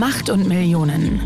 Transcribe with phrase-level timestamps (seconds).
[0.00, 1.20] Macht und Millionen.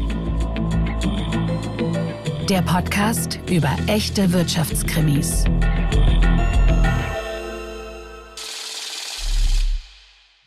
[2.48, 5.44] Der Podcast über echte Wirtschaftskrimis.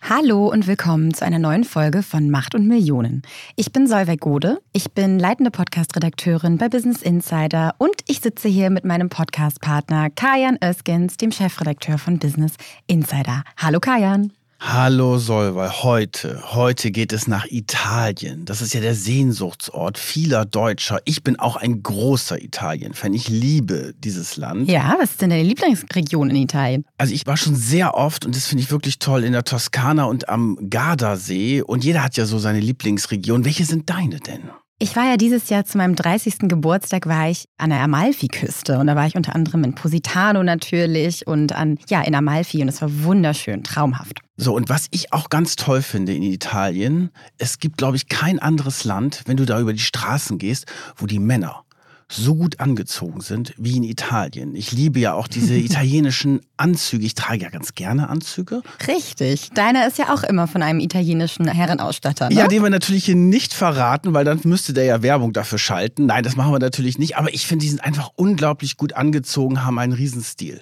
[0.01, 3.21] Hallo und willkommen zu einer neuen Folge von Macht und Millionen.
[3.55, 8.69] Ich bin Solveig Gode, ich bin leitende Podcast-Redakteurin bei Business Insider und ich sitze hier
[8.69, 12.55] mit meinem Podcast-Partner Kajan Öskens, dem Chefredakteur von Business
[12.87, 13.43] Insider.
[13.55, 14.33] Hallo Kajan.
[14.59, 18.43] Hallo Solveig, heute, heute geht es nach Italien.
[18.45, 20.99] Das ist ja der Sehnsuchtsort vieler Deutscher.
[21.05, 23.13] Ich bin auch ein großer Italien-Fan.
[23.13, 24.67] Ich liebe dieses Land.
[24.67, 26.85] Ja, was ist denn deine Lieblingsregion in Italien?
[26.97, 30.05] Also ich war schon sehr oft und das finde ich wirklich toll in der Toskana
[30.05, 31.61] und am Gardasee.
[31.61, 33.45] Und jeder hat ja so seine Lieblingsregion.
[33.45, 34.49] Welche sind deine denn?
[34.79, 36.41] Ich war ja dieses Jahr zu meinem 30.
[36.41, 41.25] Geburtstag war ich an der Amalfi-Küste und da war ich unter anderem in Positano natürlich
[41.25, 44.19] und an ja in Amalfi und es war wunderschön, traumhaft.
[44.35, 48.37] So und was ich auch ganz toll finde in Italien, es gibt glaube ich kein
[48.37, 51.63] anderes Land, wenn du da über die Straßen gehst, wo die Männer
[52.09, 54.55] so gut angezogen sind wie in Italien.
[54.55, 57.05] Ich liebe ja auch diese italienischen Anzüge.
[57.05, 58.61] Ich trage ja ganz gerne Anzüge.
[58.87, 59.49] Richtig.
[59.51, 62.29] Deiner ist ja auch immer von einem italienischen Herrenausstatter.
[62.29, 62.35] Ne?
[62.35, 66.05] Ja, den wir natürlich hier nicht verraten, weil dann müsste der ja Werbung dafür schalten.
[66.05, 67.17] Nein, das machen wir natürlich nicht.
[67.17, 70.61] Aber ich finde, die sind einfach unglaublich gut angezogen, haben einen Riesenstil.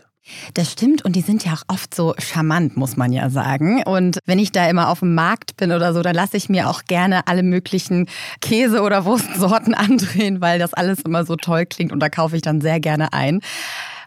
[0.54, 3.84] Das stimmt und die sind ja auch oft so charmant, muss man ja sagen.
[3.84, 6.70] Und wenn ich da immer auf dem Markt bin oder so, dann lasse ich mir
[6.70, 8.08] auch gerne alle möglichen
[8.42, 12.42] Käse- oder Wurstsorten andrehen, weil das alles immer so toll klingt und da kaufe ich
[12.42, 13.42] dann sehr gerne ein.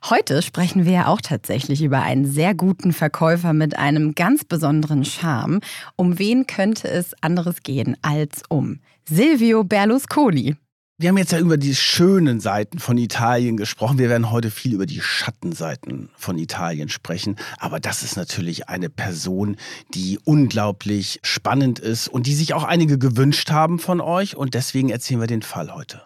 [0.08, 5.04] Heute sprechen wir ja auch tatsächlich über einen sehr guten Verkäufer mit einem ganz besonderen
[5.04, 5.60] Charme.
[5.96, 10.56] Um wen könnte es anderes gehen als um Silvio Berlusconi?
[11.00, 13.98] Wir haben jetzt ja über die schönen Seiten von Italien gesprochen.
[13.98, 17.36] Wir werden heute viel über die Schattenseiten von Italien sprechen.
[17.58, 19.58] Aber das ist natürlich eine Person,
[19.94, 24.34] die unglaublich spannend ist und die sich auch einige gewünscht haben von euch.
[24.34, 26.02] Und deswegen erzählen wir den Fall heute.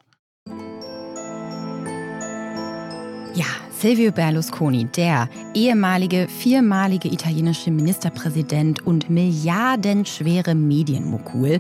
[3.35, 3.47] Ja,
[3.83, 11.59] Silvio Berlusconi, der ehemalige viermalige italienische Ministerpräsident und milliardenschwere Medienmogul.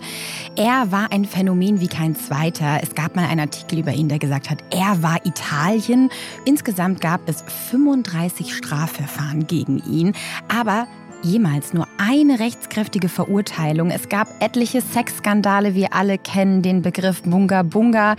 [0.54, 2.78] Er war ein Phänomen wie kein zweiter.
[2.80, 6.10] Es gab mal einen Artikel über ihn, der gesagt hat, er war Italien.
[6.44, 10.12] Insgesamt gab es 35 Strafverfahren gegen ihn.
[10.46, 10.86] Aber
[11.22, 13.90] jemals nur eine rechtskräftige Verurteilung.
[13.90, 18.16] Es gab etliche Sexskandale, wir alle kennen den Begriff Bunga Bunga.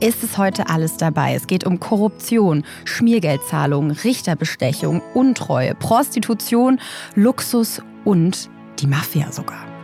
[0.00, 1.34] Ist es heute alles dabei?
[1.34, 6.80] Es geht um Korruption, Schmiergeldzahlungen, Richterbestechung, Untreue, Prostitution,
[7.14, 8.50] Luxus und
[8.80, 9.75] die Mafia sogar.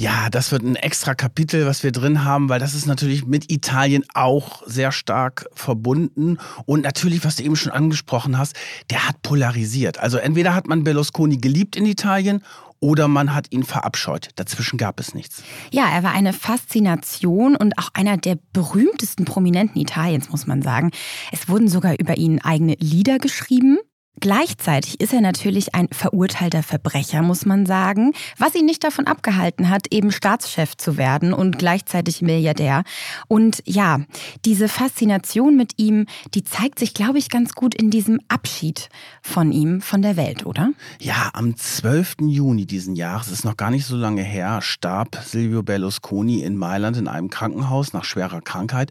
[0.00, 3.52] Ja, das wird ein extra Kapitel, was wir drin haben, weil das ist natürlich mit
[3.52, 6.38] Italien auch sehr stark verbunden.
[6.64, 8.56] Und natürlich, was du eben schon angesprochen hast,
[8.88, 9.98] der hat polarisiert.
[9.98, 12.42] Also entweder hat man Berlusconi geliebt in Italien
[12.80, 14.30] oder man hat ihn verabscheut.
[14.36, 15.42] Dazwischen gab es nichts.
[15.70, 20.92] Ja, er war eine Faszination und auch einer der berühmtesten Prominenten Italiens, muss man sagen.
[21.30, 23.76] Es wurden sogar über ihn eigene Lieder geschrieben.
[24.18, 29.70] Gleichzeitig ist er natürlich ein verurteilter Verbrecher, muss man sagen, was ihn nicht davon abgehalten
[29.70, 32.82] hat, eben Staatschef zu werden und gleichzeitig Milliardär.
[33.28, 34.00] Und ja,
[34.44, 38.90] diese Faszination mit ihm, die zeigt sich, glaube ich, ganz gut in diesem Abschied
[39.22, 40.72] von ihm, von der Welt, oder?
[41.00, 42.16] Ja, am 12.
[42.22, 46.98] Juni diesen Jahres, ist noch gar nicht so lange her, starb Silvio Berlusconi in Mailand
[46.98, 48.90] in einem Krankenhaus nach schwerer Krankheit.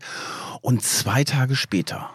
[0.61, 2.09] Und zwei Tage später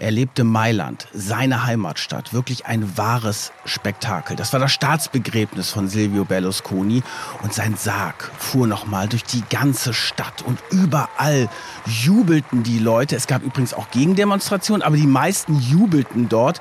[0.00, 4.36] erlebte Mailand, seine Heimatstadt, wirklich ein wahres Spektakel.
[4.36, 7.02] Das war das Staatsbegräbnis von Silvio Berlusconi
[7.42, 11.48] und sein Sarg fuhr nochmal durch die ganze Stadt und überall
[11.86, 13.16] jubelten die Leute.
[13.16, 16.60] Es gab übrigens auch Gegendemonstrationen, aber die meisten jubelten dort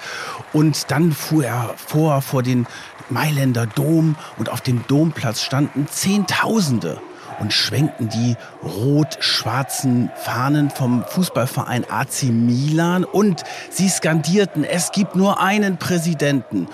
[0.54, 2.68] und dann fuhr er vor vor den
[3.10, 7.02] Mailänder Dom und auf dem Domplatz standen Zehntausende
[7.40, 15.42] und schwenkten die rot-schwarzen Fahnen vom Fußballverein AC Milan und sie skandierten, es gibt nur
[15.42, 16.68] einen Präsidenten.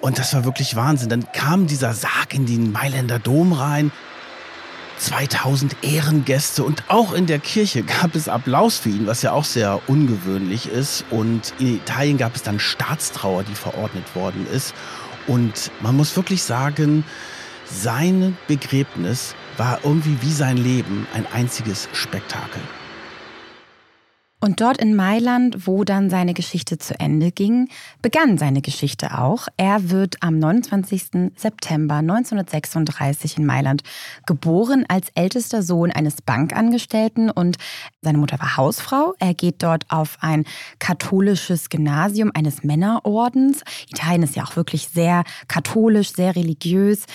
[0.00, 1.08] Und das war wirklich Wahnsinn.
[1.08, 3.90] Dann kam dieser Sarg in den Mailänder Dom rein.
[4.98, 9.44] 2000 Ehrengäste und auch in der Kirche gab es Applaus für ihn, was ja auch
[9.44, 11.04] sehr ungewöhnlich ist.
[11.10, 14.74] Und in Italien gab es dann Staatstrauer, die verordnet worden ist.
[15.26, 17.04] Und man muss wirklich sagen,
[17.64, 22.62] sein Begräbnis war irgendwie wie sein Leben ein einziges Spektakel.
[24.44, 27.70] Und dort in Mailand, wo dann seine Geschichte zu Ende ging,
[28.02, 29.48] begann seine Geschichte auch.
[29.56, 31.32] Er wird am 29.
[31.34, 33.84] September 1936 in Mailand
[34.26, 37.56] geboren als ältester Sohn eines Bankangestellten und
[38.02, 39.14] seine Mutter war Hausfrau.
[39.18, 40.44] Er geht dort auf ein
[40.78, 43.62] katholisches Gymnasium eines Männerordens.
[43.88, 47.06] Italien ist ja auch wirklich sehr katholisch, sehr religiös.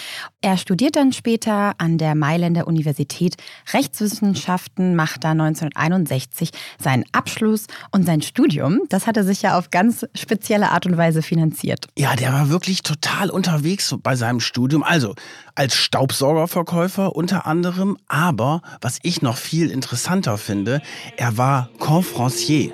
[0.42, 3.36] Er studiert dann später an der Mailänder Universität
[3.72, 6.50] Rechtswissenschaften, macht da 1961
[6.80, 8.80] seinen Abschluss und sein Studium.
[8.88, 11.88] Das hat er sich ja auf ganz spezielle Art und Weise finanziert.
[11.98, 14.84] Ja, der war wirklich total unterwegs bei seinem Studium.
[14.84, 15.16] Also
[15.54, 20.82] als Staubsaugerverkäufer unter anderem, aber was ich noch viel interessanter finde,
[21.18, 22.72] er war Confrancier.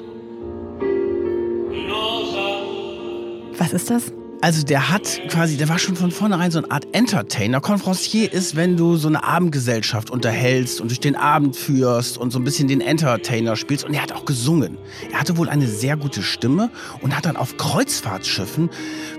[3.58, 4.12] Was ist das?
[4.46, 7.62] Also der hat quasi, der war schon von vornherein so eine Art Entertainer.
[7.62, 12.38] Conferencier ist, wenn du so eine Abendgesellschaft unterhältst und durch den Abend führst und so
[12.38, 13.86] ein bisschen den Entertainer spielst.
[13.86, 14.78] Und er hat auch gesungen.
[15.12, 16.70] Er hatte wohl eine sehr gute Stimme
[17.02, 18.70] und hat dann auf Kreuzfahrtschiffen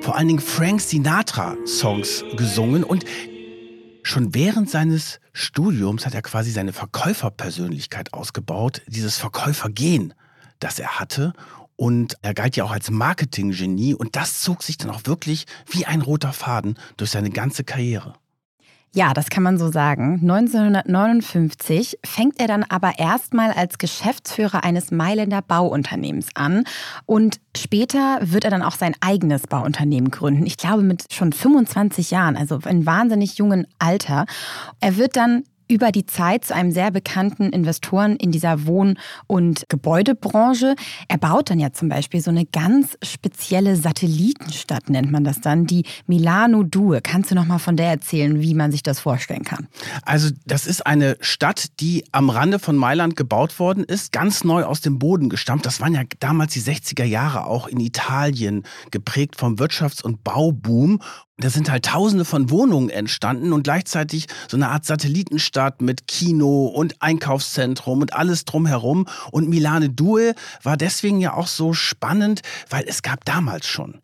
[0.00, 2.84] vor allen Dingen Frank Sinatra Songs gesungen.
[2.84, 3.05] Und
[4.05, 10.14] schon während seines Studiums hat er quasi seine Verkäuferpersönlichkeit ausgebaut, dieses Verkäufergehen,
[10.61, 11.32] das er hatte.
[11.76, 15.84] Und er galt ja auch als Marketinggenie und das zog sich dann auch wirklich wie
[15.84, 18.14] ein roter Faden durch seine ganze Karriere.
[18.96, 20.20] Ja, das kann man so sagen.
[20.23, 26.64] 1959 fängt er dann aber erstmal als Geschäftsführer eines Mailänder Bauunternehmens an
[27.05, 30.46] und später wird er dann auch sein eigenes Bauunternehmen gründen.
[30.46, 34.25] Ich glaube mit schon 25 Jahren, also in wahnsinnig jungen Alter.
[34.81, 39.64] Er wird dann über die Zeit zu einem sehr bekannten Investoren in dieser Wohn- und
[39.68, 40.76] Gebäudebranche.
[41.08, 45.66] Er baut dann ja zum Beispiel so eine ganz spezielle Satellitenstadt, nennt man das dann,
[45.66, 47.00] die Milano Due.
[47.00, 49.68] Kannst du noch mal von der erzählen, wie man sich das vorstellen kann?
[50.02, 54.64] Also das ist eine Stadt, die am Rande von Mailand gebaut worden ist, ganz neu
[54.64, 55.66] aus dem Boden gestammt.
[55.66, 61.00] Das waren ja damals die 60er Jahre auch in Italien, geprägt vom Wirtschafts- und Bauboom.
[61.38, 66.65] Da sind halt tausende von Wohnungen entstanden und gleichzeitig so eine Art Satellitenstadt mit Kino
[66.67, 69.06] und Einkaufszentrum und alles drumherum.
[69.33, 72.41] Und Milane Due war deswegen ja auch so spannend,
[72.71, 74.00] weil es gab damals schon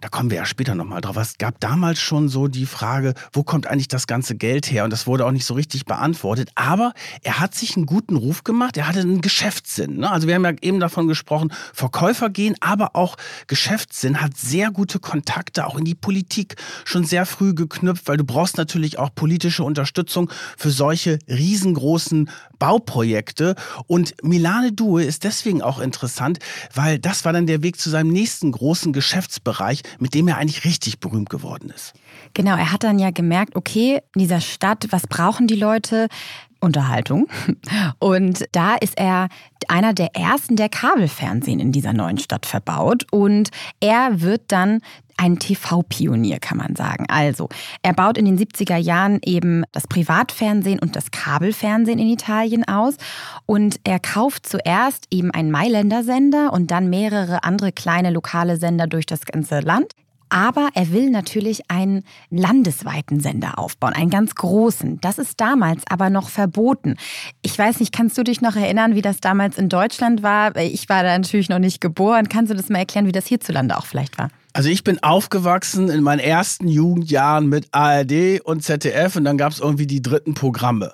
[0.00, 1.16] da kommen wir ja später nochmal drauf.
[1.16, 4.84] Es gab damals schon so die Frage, wo kommt eigentlich das ganze Geld her?
[4.84, 6.50] Und das wurde auch nicht so richtig beantwortet.
[6.54, 6.92] Aber
[7.22, 8.76] er hat sich einen guten Ruf gemacht.
[8.76, 9.98] Er hatte einen Geschäftssinn.
[9.98, 10.10] Ne?
[10.10, 13.16] Also wir haben ja eben davon gesprochen, Verkäufer gehen, aber auch
[13.46, 18.24] Geschäftssinn, hat sehr gute Kontakte auch in die Politik schon sehr früh geknüpft, weil du
[18.24, 23.54] brauchst natürlich auch politische Unterstützung für solche riesengroßen Bauprojekte.
[23.86, 26.38] Und Milane Due ist deswegen auch interessant,
[26.74, 30.38] weil das war dann der Weg zu seinem nächsten großen Geschäftsbereich Bereich, mit dem er
[30.38, 31.92] eigentlich richtig berühmt geworden ist.
[32.32, 36.08] Genau, er hat dann ja gemerkt, okay, in dieser Stadt, was brauchen die Leute?
[36.60, 37.28] Unterhaltung.
[37.98, 39.28] Und da ist er
[39.68, 43.04] einer der ersten, der Kabelfernsehen in dieser neuen Stadt verbaut.
[43.10, 43.50] Und
[43.80, 44.80] er wird dann
[45.16, 47.06] ein TV-Pionier, kann man sagen.
[47.08, 47.48] Also,
[47.82, 52.96] er baut in den 70er Jahren eben das Privatfernsehen und das Kabelfernsehen in Italien aus.
[53.46, 58.86] Und er kauft zuerst eben einen Mailänder Sender und dann mehrere andere kleine lokale Sender
[58.86, 59.92] durch das ganze Land.
[60.32, 64.98] Aber er will natürlich einen landesweiten Sender aufbauen, einen ganz großen.
[65.02, 66.96] Das ist damals aber noch verboten.
[67.42, 70.56] Ich weiß nicht, kannst du dich noch erinnern, wie das damals in Deutschland war?
[70.56, 72.30] Ich war da natürlich noch nicht geboren.
[72.30, 74.30] Kannst du das mal erklären, wie das hierzulande auch vielleicht war?
[74.54, 79.52] Also ich bin aufgewachsen in meinen ersten Jugendjahren mit ARD und ZDF und dann gab
[79.52, 80.92] es irgendwie die dritten Programme.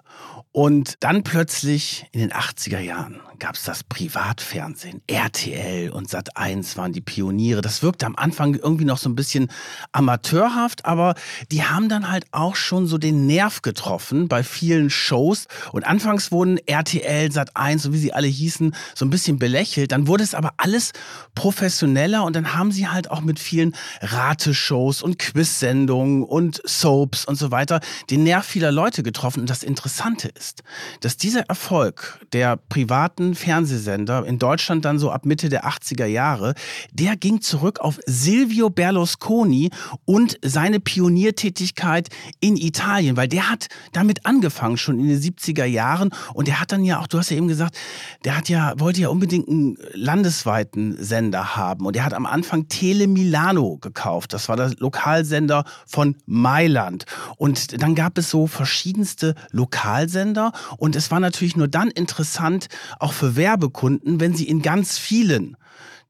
[0.52, 5.02] Und dann plötzlich in den 80er Jahren gab es das Privatfernsehen.
[5.06, 7.60] RTL und Sat1 waren die Pioniere.
[7.60, 9.48] Das wirkte am Anfang irgendwie noch so ein bisschen
[9.92, 11.14] amateurhaft, aber
[11.52, 15.46] die haben dann halt auch schon so den Nerv getroffen bei vielen Shows.
[15.72, 19.92] Und anfangs wurden RTL, Sat1 und wie sie alle hießen, so ein bisschen belächelt.
[19.92, 20.92] Dann wurde es aber alles
[21.34, 27.36] professioneller und dann haben sie halt auch mit vielen Rateshows und Quizsendungen und Soaps und
[27.36, 27.80] so weiter
[28.10, 29.40] den Nerv vieler Leute getroffen.
[29.40, 30.62] Und das Interessante ist,
[31.00, 36.54] dass dieser Erfolg der privaten Fernsehsender in Deutschland dann so ab Mitte der 80er Jahre,
[36.92, 39.70] der ging zurück auf Silvio Berlusconi
[40.04, 42.08] und seine Pioniertätigkeit
[42.40, 46.72] in Italien, weil der hat damit angefangen schon in den 70er Jahren und der hat
[46.72, 47.76] dann ja auch, du hast ja eben gesagt,
[48.24, 52.68] der hat ja wollte ja unbedingt einen landesweiten Sender haben und er hat am Anfang
[52.68, 54.32] Tele Milano gekauft.
[54.32, 60.27] Das war der Lokalsender von Mailand und dann gab es so verschiedenste Lokalsender
[60.76, 62.68] und es war natürlich nur dann interessant
[62.98, 65.56] auch für Werbekunden, wenn sie in ganz vielen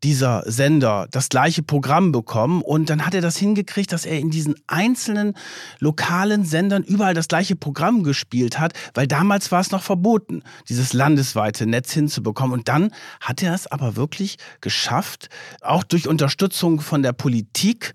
[0.04, 2.62] dieser Sender das gleiche Programm bekommen.
[2.62, 5.34] Und dann hat er das hingekriegt, dass er in diesen einzelnen
[5.80, 10.92] lokalen Sendern überall das gleiche Programm gespielt hat, weil damals war es noch verboten, dieses
[10.92, 12.52] landesweite Netz hinzubekommen.
[12.52, 15.28] Und dann hat er es aber wirklich geschafft,
[15.60, 17.92] auch durch Unterstützung von der Politik,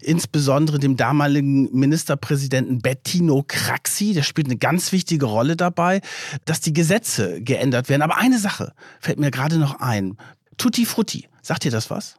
[0.00, 6.00] insbesondere dem damaligen Ministerpräsidenten Bettino Craxi, der spielt eine ganz wichtige Rolle dabei,
[6.44, 8.02] dass die Gesetze geändert werden.
[8.02, 10.16] Aber eine Sache fällt mir gerade noch ein.
[10.56, 11.28] Tutti Frutti.
[11.42, 12.18] Sagt ihr das was?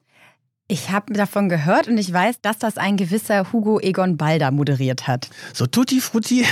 [0.67, 5.07] Ich habe davon gehört und ich weiß, dass das ein gewisser Hugo Egon Balder moderiert
[5.07, 5.29] hat.
[5.53, 6.45] So Tutti Frutti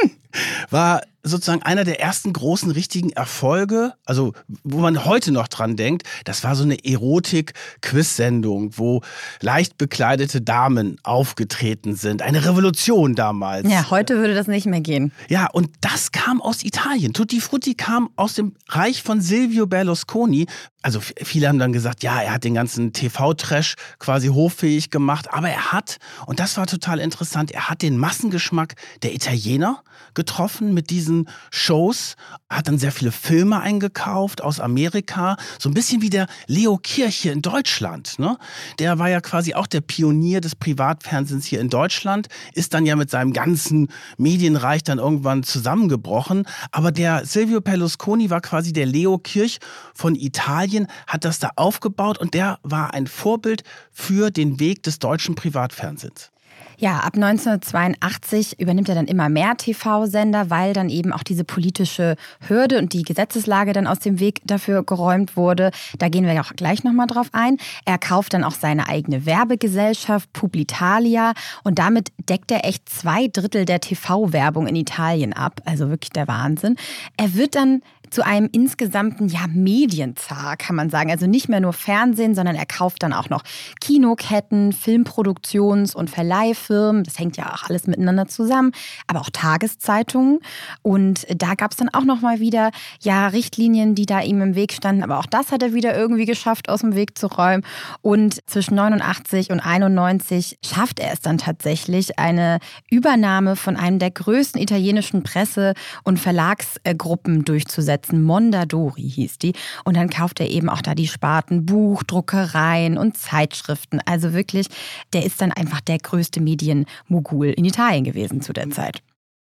[0.70, 6.04] war sozusagen einer der ersten großen richtigen Erfolge, also wo man heute noch dran denkt,
[6.24, 9.00] das war so eine Erotik-Quiz-Sendung, wo
[9.40, 12.20] leicht bekleidete Damen aufgetreten sind.
[12.22, 13.68] Eine Revolution damals.
[13.68, 15.12] Ja, heute würde das nicht mehr gehen.
[15.28, 17.14] Ja, und das kam aus Italien.
[17.14, 20.46] Tutti Frutti kam aus dem Reich von Silvio Berlusconi.
[20.82, 25.48] Also viele haben dann gesagt, ja, er hat den ganzen TV-Trash quasi hoffähig gemacht, aber
[25.48, 30.90] er hat, und das war total interessant, er hat den Massengeschmack der Italiener getroffen mit
[30.90, 32.16] diesen diesen Shows,
[32.50, 37.30] hat dann sehr viele Filme eingekauft aus Amerika, so ein bisschen wie der Leo Kirche
[37.30, 38.18] in Deutschland.
[38.18, 38.36] Ne?
[38.78, 42.96] Der war ja quasi auch der Pionier des Privatfernsehens hier in Deutschland, ist dann ja
[42.96, 46.46] mit seinem ganzen Medienreich dann irgendwann zusammengebrochen.
[46.70, 49.58] Aber der Silvio Berlusconi war quasi der Leo Kirch
[49.94, 54.98] von Italien, hat das da aufgebaut und der war ein Vorbild für den Weg des
[54.98, 56.33] deutschen Privatfernsehens.
[56.78, 62.16] Ja, ab 1982 übernimmt er dann immer mehr TV-Sender, weil dann eben auch diese politische
[62.46, 65.70] Hürde und die Gesetzeslage dann aus dem Weg dafür geräumt wurde.
[65.98, 67.58] Da gehen wir ja auch gleich nochmal drauf ein.
[67.84, 73.64] Er kauft dann auch seine eigene Werbegesellschaft, Publitalia, und damit deckt er echt zwei Drittel
[73.64, 75.60] der TV-Werbung in Italien ab.
[75.64, 76.76] Also wirklich der Wahnsinn.
[77.16, 77.82] Er wird dann
[78.14, 81.10] zu einem insgesamten ja, Medienzar, kann man sagen.
[81.10, 83.42] Also nicht mehr nur Fernsehen, sondern er kauft dann auch noch
[83.80, 87.02] Kinoketten, Filmproduktions- und Verleihfirmen.
[87.02, 88.70] Das hängt ja auch alles miteinander zusammen,
[89.08, 90.38] aber auch Tageszeitungen.
[90.82, 94.54] Und da gab es dann auch noch mal wieder ja, Richtlinien, die da ihm im
[94.54, 95.02] Weg standen.
[95.02, 97.64] Aber auch das hat er wieder irgendwie geschafft, aus dem Weg zu räumen.
[98.00, 102.60] Und zwischen 89 und 91 schafft er es dann tatsächlich, eine
[102.92, 108.22] Übernahme von einem der größten italienischen Presse- und Verlagsgruppen durchzusetzen setzen.
[108.22, 109.52] Mondadori hieß die.
[109.84, 114.00] Und dann kauft er eben auch da die Sparten Buch, Druckereien und Zeitschriften.
[114.04, 114.68] Also wirklich,
[115.12, 119.02] der ist dann einfach der größte Medienmogul in Italien gewesen zu der Zeit.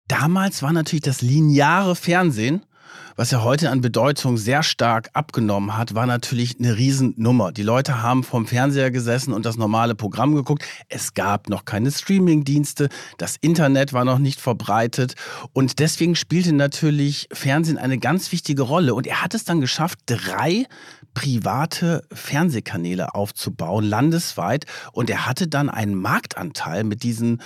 [0.08, 2.62] Damals war natürlich das lineare Fernsehen
[3.16, 7.52] was ja heute an Bedeutung sehr stark abgenommen hat, war natürlich eine Riesennummer.
[7.52, 10.64] Die Leute haben vom Fernseher gesessen und das normale Programm geguckt.
[10.88, 12.88] Es gab noch keine Streamingdienste,
[13.18, 15.14] das Internet war noch nicht verbreitet
[15.52, 18.94] und deswegen spielte natürlich Fernsehen eine ganz wichtige Rolle.
[18.94, 20.66] Und er hat es dann geschafft, drei
[21.16, 24.66] private Fernsehkanäle aufzubauen, landesweit.
[24.92, 27.40] Und er hatte dann einen Marktanteil mit diesen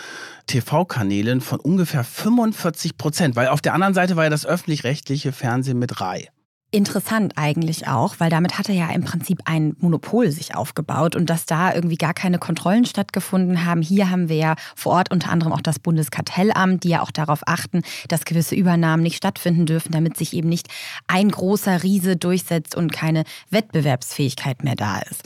[0.49, 5.79] TV-Kanälen von ungefähr 45 Prozent, weil auf der anderen Seite war ja das öffentlich-rechtliche Fernsehen
[5.79, 6.31] mit Rai.
[6.73, 11.29] Interessant eigentlich auch, weil damit hat er ja im Prinzip ein Monopol sich aufgebaut und
[11.29, 13.83] dass da irgendwie gar keine Kontrollen stattgefunden haben.
[13.83, 17.41] Hier haben wir ja vor Ort unter anderem auch das Bundeskartellamt, die ja auch darauf
[17.47, 20.69] achten, dass gewisse Übernahmen nicht stattfinden dürfen, damit sich eben nicht
[21.09, 25.25] ein großer Riese durchsetzt und keine Wettbewerbsfähigkeit mehr da ist.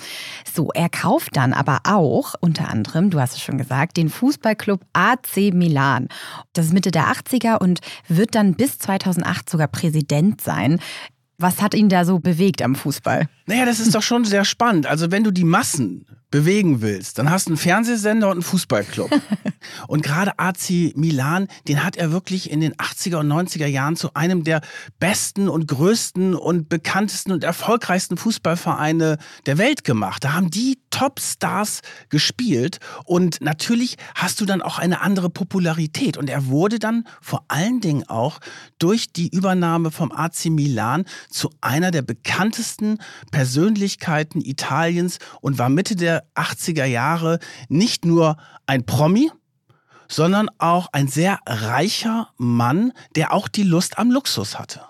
[0.51, 4.81] So, er kauft dann aber auch unter anderem, du hast es schon gesagt, den Fußballclub
[4.95, 6.09] AC Milan.
[6.55, 10.81] Das ist Mitte der 80er und wird dann bis 2008 sogar Präsident sein.
[11.39, 13.29] Was hat ihn da so bewegt am Fußball?
[13.47, 14.87] Naja, das ist doch schon sehr spannend.
[14.87, 19.09] Also wenn du die Massen bewegen willst, dann hast du einen Fernsehsender und einen Fußballclub.
[19.87, 24.15] und gerade AC Milan, den hat er wirklich in den 80er und 90er Jahren zu
[24.15, 24.61] einem der
[24.99, 30.25] besten und größten und bekanntesten und erfolgreichsten Fußballvereine der Welt gemacht.
[30.25, 36.17] Da haben die Topstars gespielt und natürlich hast du dann auch eine andere Popularität.
[36.17, 38.41] Und er wurde dann vor allen Dingen auch
[38.81, 42.99] durch die Übernahme vom AC Milan zu einer der bekanntesten
[43.35, 49.29] Persönlichkeiten Italiens und war Mitte der 80er Jahre nicht nur ein Promi,
[50.07, 54.83] sondern auch ein sehr reicher Mann, der auch die Lust am Luxus hatte.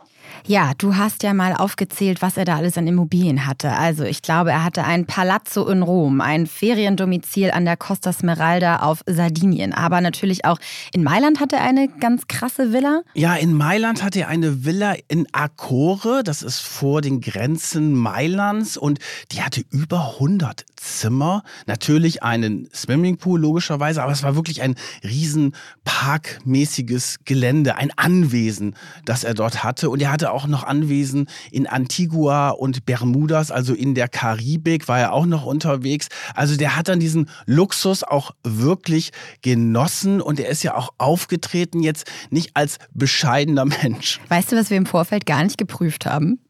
[0.47, 3.73] Ja, du hast ja mal aufgezählt, was er da alles an Immobilien hatte.
[3.73, 8.81] Also ich glaube, er hatte ein Palazzo in Rom, ein Feriendomizil an der Costa Smeralda
[8.81, 9.73] auf Sardinien.
[9.73, 10.59] Aber natürlich auch
[10.93, 13.01] in Mailand hatte er eine ganz krasse Villa.
[13.15, 18.77] Ja, in Mailand hatte er eine Villa in Arcore, das ist vor den Grenzen Mailands
[18.77, 18.99] und
[19.33, 21.43] die hatte über 100 Zimmer.
[21.67, 29.25] Natürlich einen Swimmingpool logischerweise, aber es war wirklich ein riesen parkmäßiges Gelände, ein Anwesen, das
[29.25, 29.89] er dort hatte.
[29.89, 35.13] Und er hatte noch Anwesen in Antigua und Bermudas, also in der Karibik, war er
[35.13, 36.09] auch noch unterwegs.
[36.35, 39.13] Also der hat dann diesen Luxus auch wirklich
[39.43, 44.21] genossen und er ist ja auch aufgetreten jetzt nicht als bescheidener Mensch.
[44.29, 46.41] Weißt du, was wir im Vorfeld gar nicht geprüft haben?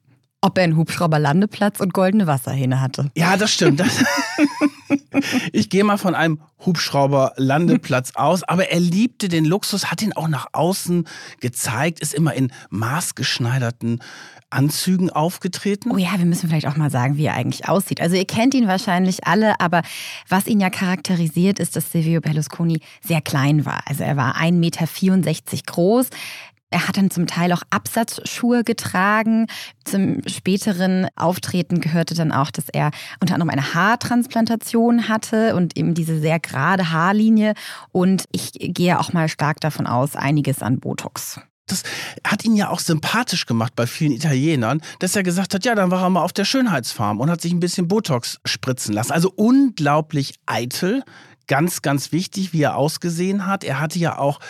[0.45, 3.11] ob er einen Hubschrauberlandeplatz und goldene Wasserhähne hatte.
[3.17, 3.83] Ja, das stimmt.
[5.53, 10.29] ich gehe mal von einem Hubschrauberlandeplatz aus, aber er liebte den Luxus, hat ihn auch
[10.29, 11.07] nach außen
[11.41, 14.01] gezeigt, ist immer in maßgeschneiderten
[14.51, 15.91] Anzügen aufgetreten.
[15.91, 18.01] Oh ja, wir müssen vielleicht auch mal sagen, wie er eigentlich aussieht.
[18.01, 19.83] Also ihr kennt ihn wahrscheinlich alle, aber
[20.29, 23.83] was ihn ja charakterisiert, ist, dass Silvio Berlusconi sehr klein war.
[23.87, 26.09] Also er war 1,64 Meter groß.
[26.71, 29.47] Er hat dann zum Teil auch Absatzschuhe getragen.
[29.85, 32.91] Zum späteren Auftreten gehörte dann auch, dass er
[33.21, 37.55] unter anderem eine Haartransplantation hatte und eben diese sehr gerade Haarlinie.
[37.93, 41.41] Und ich gehe auch mal stark davon aus, einiges an Botox.
[41.67, 41.83] Das
[42.27, 45.91] hat ihn ja auch sympathisch gemacht bei vielen Italienern, dass er gesagt hat, ja, dann
[45.91, 49.13] war er mal auf der Schönheitsfarm und hat sich ein bisschen Botox spritzen lassen.
[49.13, 51.03] Also unglaublich eitel,
[51.47, 53.65] ganz, ganz wichtig, wie er ausgesehen hat.
[53.65, 54.41] Er hatte ja auch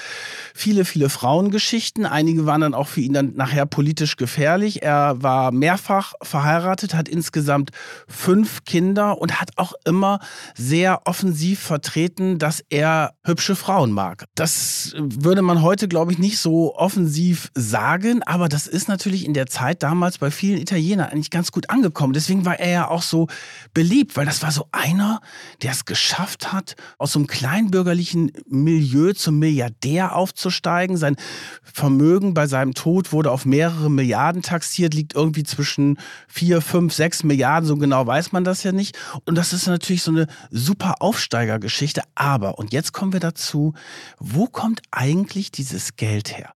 [0.54, 2.06] viele, viele Frauengeschichten.
[2.06, 4.82] Einige waren dann auch für ihn dann nachher politisch gefährlich.
[4.82, 7.70] Er war mehrfach verheiratet, hat insgesamt
[8.08, 10.20] fünf Kinder und hat auch immer
[10.54, 14.24] sehr offensiv vertreten, dass er hübsche Frauen mag.
[14.34, 19.34] Das würde man heute, glaube ich, nicht so offensiv sagen, aber das ist natürlich in
[19.34, 22.12] der Zeit damals bei vielen Italienern eigentlich ganz gut angekommen.
[22.12, 23.28] Deswegen war er ja auch so
[23.72, 25.20] beliebt, weil das war so einer,
[25.62, 30.96] der es geschafft hat, aus so einem kleinbürgerlichen Milieu zum Milliardär aufzusteigen.
[30.96, 31.16] Sein
[31.62, 35.98] Vermögen bei seinem Tod wurde auf mehrere Milliarden taxiert, liegt irgendwie zwischen
[36.28, 38.96] vier, fünf, sechs Milliarden, so genau weiß man das ja nicht.
[39.24, 42.02] Und das ist natürlich so eine super Aufsteigergeschichte.
[42.14, 43.74] Aber, und jetzt kommen wir dazu,
[44.18, 46.53] wo kommt eigentlich dieses Geld her?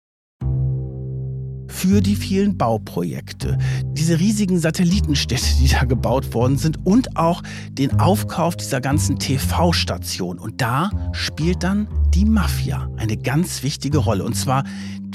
[1.69, 3.59] Für die vielen Bauprojekte,
[3.93, 10.39] diese riesigen Satellitenstädte, die da gebaut worden sind und auch den Aufkauf dieser ganzen TV-Station.
[10.39, 14.25] Und da spielt dann die Mafia eine ganz wichtige Rolle.
[14.25, 14.65] Und zwar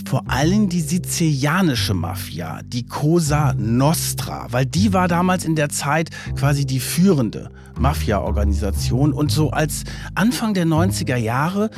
[0.07, 6.09] vor allem die sizilianische Mafia, die Cosa Nostra, weil die war damals in der Zeit
[6.35, 9.13] quasi die führende Mafia-Organisation.
[9.13, 9.83] Und so als
[10.15, 11.69] Anfang der 90er Jahre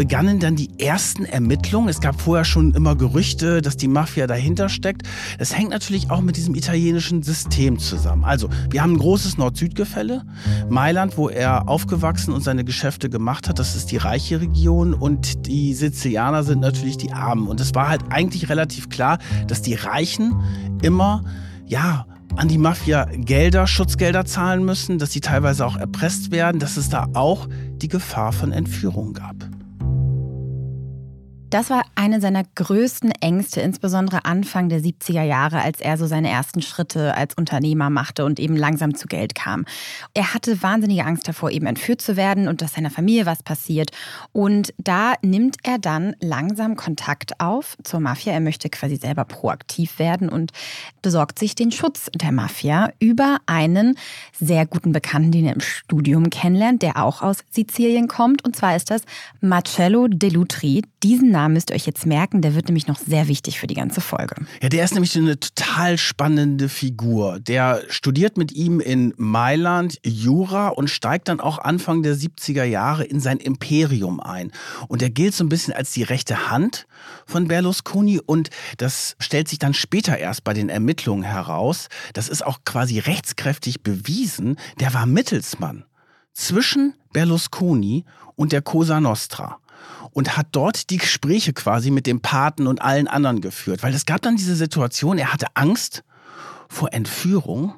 [0.00, 1.90] begannen dann die ersten Ermittlungen.
[1.90, 5.02] Es gab vorher schon immer Gerüchte, dass die Mafia dahinter steckt.
[5.36, 8.24] Es hängt natürlich auch mit diesem italienischen System zusammen.
[8.24, 10.22] Also, wir haben ein großes Nord-Süd-Gefälle.
[10.70, 15.46] Mailand, wo er aufgewachsen und seine Geschäfte gemacht hat, das ist die reiche Region und
[15.46, 17.46] die Sizilianer sind natürlich die Armen.
[17.46, 20.34] Und es war halt eigentlich relativ klar, dass die Reichen
[20.80, 21.24] immer,
[21.66, 26.78] ja, an die Mafia Gelder, Schutzgelder zahlen müssen, dass sie teilweise auch erpresst werden, dass
[26.78, 27.50] es da auch
[27.82, 29.36] die Gefahr von Entführung gab.
[31.50, 36.30] Das war eine seiner größten Ängste, insbesondere Anfang der 70er Jahre, als er so seine
[36.30, 39.64] ersten Schritte als Unternehmer machte und eben langsam zu Geld kam.
[40.14, 43.90] Er hatte wahnsinnige Angst davor, eben entführt zu werden und dass seiner Familie was passiert.
[44.30, 48.32] Und da nimmt er dann langsam Kontakt auf zur Mafia.
[48.32, 50.52] Er möchte quasi selber proaktiv werden und
[51.02, 53.96] besorgt sich den Schutz der Mafia über einen
[54.38, 58.44] sehr guten Bekannten, den er im Studium kennenlernt, der auch aus Sizilien kommt.
[58.44, 59.02] Und zwar ist das
[59.40, 60.82] Marcello Delutri.
[61.02, 63.74] Diesen Namen müsst ihr euch jetzt merken, der wird nämlich noch sehr wichtig für die
[63.74, 64.36] ganze Folge.
[64.60, 67.40] Ja, der ist nämlich eine total spannende Figur.
[67.40, 73.04] Der studiert mit ihm in Mailand Jura und steigt dann auch Anfang der 70er Jahre
[73.04, 74.52] in sein Imperium ein.
[74.88, 76.86] Und er gilt so ein bisschen als die rechte Hand
[77.24, 81.88] von Berlusconi und das stellt sich dann später erst bei den Ermittlungen heraus.
[82.12, 84.56] Das ist auch quasi rechtskräftig bewiesen.
[84.78, 85.86] Der war Mittelsmann
[86.34, 88.04] zwischen Berlusconi
[88.36, 89.58] und der Cosa Nostra
[90.12, 93.82] und hat dort die Gespräche quasi mit dem Paten und allen anderen geführt.
[93.82, 96.04] Weil es gab dann diese Situation, er hatte Angst
[96.68, 97.74] vor Entführung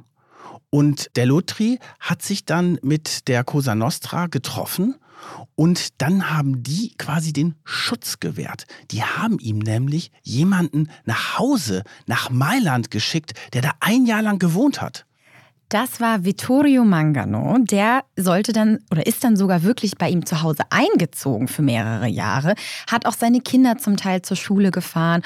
[0.70, 4.96] und der Lotri hat sich dann mit der Cosa Nostra getroffen
[5.54, 8.66] und dann haben die quasi den Schutz gewährt.
[8.90, 14.38] Die haben ihm nämlich jemanden nach Hause, nach Mailand geschickt, der da ein Jahr lang
[14.38, 15.06] gewohnt hat.
[15.72, 17.56] Das war Vittorio Mangano.
[17.58, 22.08] Der sollte dann oder ist dann sogar wirklich bei ihm zu Hause eingezogen für mehrere
[22.08, 22.56] Jahre,
[22.90, 25.22] hat auch seine Kinder zum Teil zur Schule gefahren.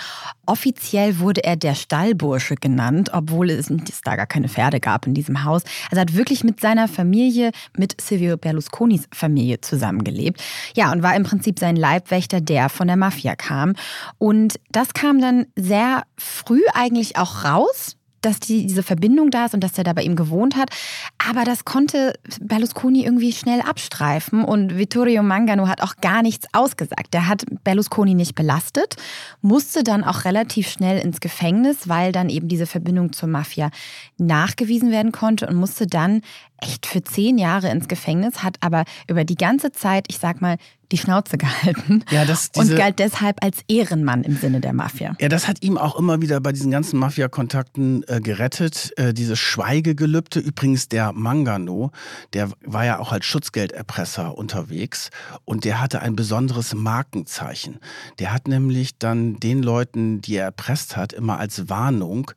[0.47, 5.15] Offiziell wurde er der Stallbursche genannt, obwohl es, es da gar keine Pferde gab in
[5.15, 5.63] diesem Haus.
[5.91, 10.41] Also hat wirklich mit seiner Familie, mit Silvio Berlusconis Familie zusammengelebt.
[10.77, 13.75] Ja, und war im Prinzip sein Leibwächter, der von der Mafia kam.
[14.19, 19.55] Und das kam dann sehr früh eigentlich auch raus dass die, diese Verbindung da ist
[19.55, 20.71] und dass er da bei ihm gewohnt hat.
[21.17, 27.15] Aber das konnte Berlusconi irgendwie schnell abstreifen und Vittorio Mangano hat auch gar nichts ausgesagt.
[27.15, 28.97] Der hat Berlusconi nicht belastet,
[29.43, 33.71] musste dann auch relativ schnell ins Gefängnis, weil dann eben diese Verbindung zur Mafia
[34.19, 36.23] nachgewiesen werden konnte und musste dann
[36.61, 40.57] echt für zehn Jahre ins Gefängnis, hat aber über die ganze Zeit, ich sag mal,
[40.92, 45.16] die Schnauze gehalten ja, das, diese, und galt deshalb als Ehrenmann im Sinne der Mafia.
[45.20, 48.92] Ja, das hat ihm auch immer wieder bei diesen ganzen Mafia-Kontakten äh, gerettet.
[48.96, 51.90] Äh, dieses Schweigegelübde, übrigens der Mangano,
[52.33, 55.11] der war ja auch als Schutzgelderpresser unterwegs
[55.44, 57.79] und der hatte ein besonderes Markenzeichen.
[58.18, 62.31] Der hat nämlich dann den Leuten, die er erpresst hat, immer als Warnung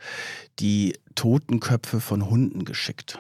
[0.60, 3.20] die Totenköpfe von Hunden geschickt.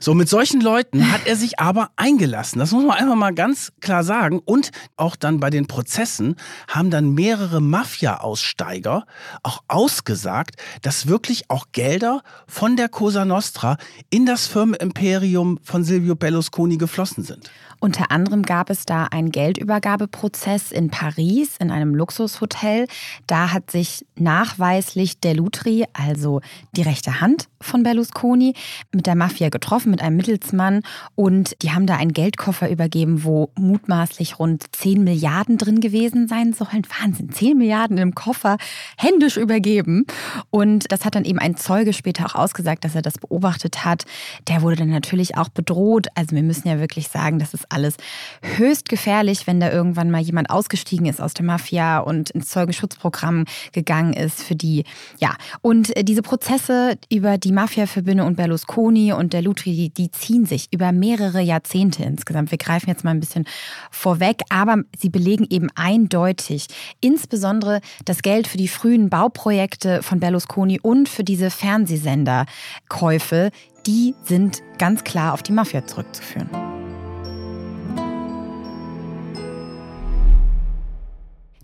[0.00, 2.58] So, mit solchen Leuten hat er sich aber eingelassen.
[2.58, 4.40] Das muss man einfach mal ganz klar sagen.
[4.44, 6.36] Und auch dann bei den Prozessen
[6.68, 9.06] haben dann mehrere Mafia-Aussteiger
[9.42, 13.76] auch ausgesagt, dass wirklich auch Gelder von der Cosa Nostra
[14.10, 17.50] in das Firmenimperium von Silvio Berlusconi geflossen sind.
[17.80, 22.88] Unter anderem gab es da einen Geldübergabeprozess in Paris in einem Luxushotel.
[23.28, 26.40] Da hat sich nachweislich Delutri, also
[26.72, 28.54] die rechte Hand von Berlusconi,
[28.92, 30.82] mit der Mafia getroffen, mit einem Mittelsmann.
[31.14, 36.52] Und die haben da einen Geldkoffer übergeben, wo mutmaßlich rund 10 Milliarden drin gewesen sein
[36.52, 36.86] sollen.
[37.00, 38.56] Wahnsinn, 10 Milliarden im Koffer,
[38.96, 40.06] händisch übergeben.
[40.50, 44.04] Und das hat dann eben ein Zeuge später auch ausgesagt, dass er das beobachtet hat.
[44.46, 46.06] Der wurde dann natürlich auch bedroht.
[46.14, 47.96] Also wir müssen ja wirklich sagen, das ist alles
[48.42, 53.44] höchst gefährlich, wenn da irgendwann mal jemand ausgestiegen ist aus der Mafia und ins Zeugenschutzprogramm
[53.72, 54.84] gegangen ist für die.
[55.18, 60.10] Ja, und äh, diese Prozesse über die Mafia-Verbünde und Berlusconi und der Lutri, die, die
[60.10, 62.50] ziehen sich über mehrere Jahrzehnte insgesamt.
[62.50, 63.46] Wir greifen jetzt mal ein bisschen
[63.92, 66.66] vorweg, aber sie belegen eben eindeutig,
[67.00, 73.50] insbesondere das Geld für die frühen Bauprojekte von Berlusconi und für diese Fernsehsenderkäufe,
[73.86, 76.77] die sind ganz klar auf die Mafia zurückzuführen.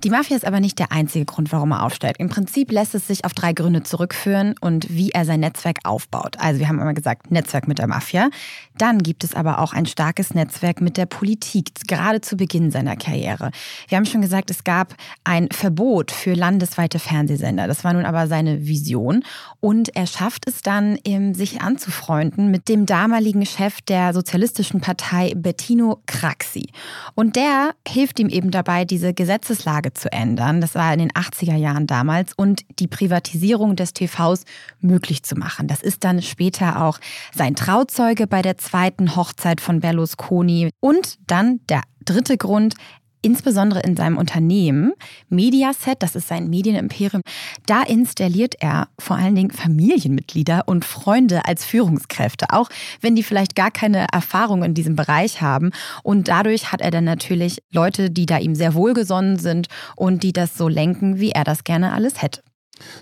[0.04, 2.20] Die Mafia ist aber nicht der einzige Grund, warum er aufsteigt.
[2.20, 6.36] Im Prinzip lässt es sich auf drei Gründe zurückführen und wie er sein Netzwerk aufbaut.
[6.38, 8.28] Also wir haben immer gesagt, Netzwerk mit der Mafia.
[8.76, 12.96] Dann gibt es aber auch ein starkes Netzwerk mit der Politik, gerade zu Beginn seiner
[12.96, 13.50] Karriere.
[13.88, 17.66] Wir haben schon gesagt, es gab ein Verbot für landesweite Fernsehsender.
[17.66, 19.24] Das war nun aber seine Vision.
[19.60, 20.98] Und er schafft es dann,
[21.32, 26.68] sich anzufreunden mit dem damaligen Chef der Sozialistischen Partei, Bettino Craxi.
[27.14, 30.60] Und der hilft ihm eben dabei, diese Gesetzeslage zu ändern.
[30.60, 34.44] Das war in den 80er Jahren damals und die Privatisierung des TVs
[34.80, 35.68] möglich zu machen.
[35.68, 36.98] Das ist dann später auch
[37.34, 40.70] sein Trauzeuge bei der zweiten Hochzeit von Berlusconi.
[40.80, 42.74] Und dann der dritte Grund,
[43.24, 44.92] insbesondere in seinem Unternehmen
[45.28, 47.22] Mediaset, das ist sein Medienimperium,
[47.66, 52.68] da installiert er vor allen Dingen Familienmitglieder und Freunde als Führungskräfte, auch
[53.00, 55.70] wenn die vielleicht gar keine Erfahrung in diesem Bereich haben.
[56.02, 60.32] Und dadurch hat er dann natürlich Leute, die da ihm sehr wohlgesonnen sind und die
[60.32, 62.42] das so lenken, wie er das gerne alles hätte.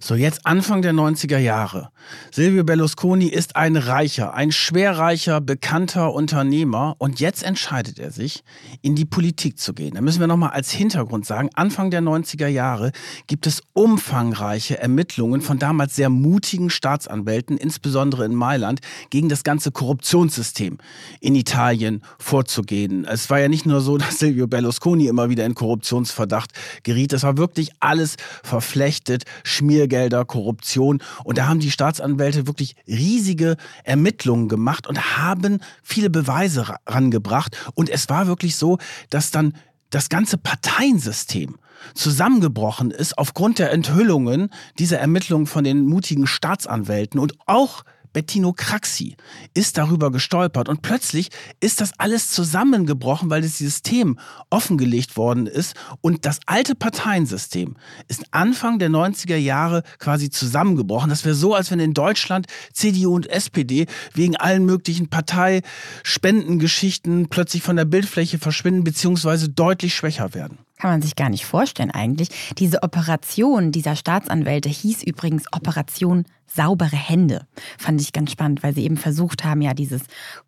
[0.00, 1.90] So, jetzt Anfang der 90er Jahre.
[2.30, 8.42] Silvio Berlusconi ist ein reicher, ein schwerreicher, bekannter Unternehmer und jetzt entscheidet er sich,
[8.80, 9.94] in die Politik zu gehen.
[9.94, 12.92] Da müssen wir nochmal als Hintergrund sagen, Anfang der 90er Jahre
[13.26, 19.70] gibt es umfangreiche Ermittlungen von damals sehr mutigen Staatsanwälten, insbesondere in Mailand, gegen das ganze
[19.70, 20.78] Korruptionssystem
[21.20, 23.04] in Italien vorzugehen.
[23.04, 26.50] Es war ja nicht nur so, dass Silvio Berlusconi immer wieder in Korruptionsverdacht
[26.82, 29.24] geriet, es war wirklich alles verflechtet,
[29.72, 31.02] Schmiergelder, Korruption.
[31.24, 37.56] Und da haben die Staatsanwälte wirklich riesige Ermittlungen gemacht und haben viele Beweise rangebracht.
[37.74, 38.76] Und es war wirklich so,
[39.08, 39.54] dass dann
[39.88, 41.56] das ganze Parteiensystem
[41.94, 49.16] zusammengebrochen ist aufgrund der Enthüllungen dieser Ermittlungen von den mutigen Staatsanwälten und auch Bettino Craxi
[49.54, 51.28] ist darüber gestolpert und plötzlich
[51.60, 54.18] ist das alles zusammengebrochen, weil das System
[54.50, 57.76] offengelegt worden ist und das alte Parteiensystem
[58.08, 61.10] ist Anfang der 90er Jahre quasi zusammengebrochen.
[61.10, 67.62] Das wäre so, als wenn in Deutschland CDU und SPD wegen allen möglichen Parteispendengeschichten plötzlich
[67.62, 69.48] von der Bildfläche verschwinden bzw.
[69.48, 72.28] deutlich schwächer werden kann man sich gar nicht vorstellen eigentlich.
[72.58, 77.46] Diese Operation dieser Staatsanwälte hieß übrigens Operation saubere Hände.
[77.78, 80.02] Fand ich ganz spannend, weil sie eben versucht haben, ja dieses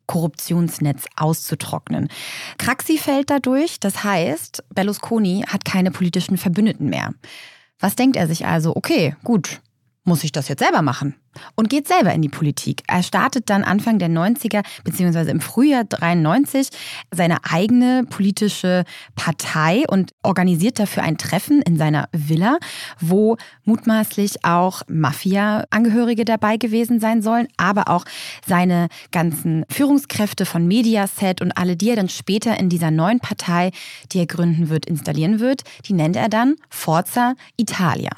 [0.06, 2.08] Korruptionsnetz auszutrocknen.
[2.58, 7.14] Craxi fällt dadurch, das heißt, Berlusconi hat keine politischen Verbündeten mehr.
[7.78, 8.74] Was denkt er sich also?
[8.74, 9.60] Okay, gut,
[10.04, 11.14] muss ich das jetzt selber machen
[11.56, 12.82] und geht selber in die Politik.
[12.86, 16.68] Er startet dann Anfang der 90er beziehungsweise im Frühjahr 93
[17.10, 18.84] seine eigene politische
[19.16, 22.58] Partei und organisiert dafür ein Treffen in seiner Villa,
[23.00, 28.04] wo mutmaßlich auch Mafia-Angehörige dabei gewesen sein sollen, aber auch
[28.46, 33.70] seine ganzen Führungskräfte von Mediaset und alle, die er dann später in dieser neuen Partei,
[34.12, 38.10] die er gründen wird, installieren wird, die nennt er dann Forza Italia.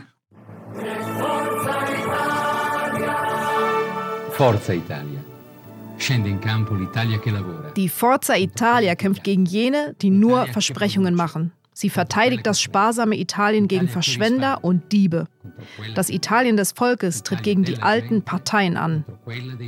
[4.37, 5.25] Forza Italia.
[5.97, 7.71] Scende in campo l'Italia che lavora.
[7.71, 11.53] Die Forza Italia kämpft gegen jene, die nur Versprechungen machen.
[11.73, 15.27] Sie verteidigt das sparsame Italien gegen Verschwender und Diebe.
[15.95, 19.07] Das Italien des Volkes tritt gegen die alten Parteien an.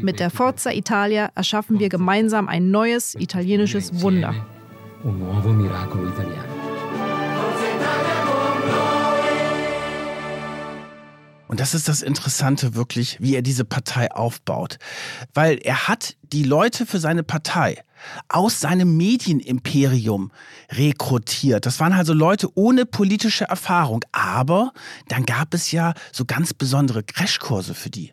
[0.02, 4.34] Mit der Forza Italia erschaffen wir gemeinsam ein neues italienisches Wunder.
[5.02, 6.67] Un nuovo miracolo italiano.
[11.48, 14.78] Und das ist das Interessante wirklich, wie er diese Partei aufbaut.
[15.34, 17.82] Weil er hat die Leute für seine Partei
[18.28, 20.30] aus seinem Medienimperium
[20.70, 21.66] rekrutiert.
[21.66, 24.04] Das waren also Leute ohne politische Erfahrung.
[24.12, 24.72] Aber
[25.08, 28.12] dann gab es ja so ganz besondere Crashkurse für die.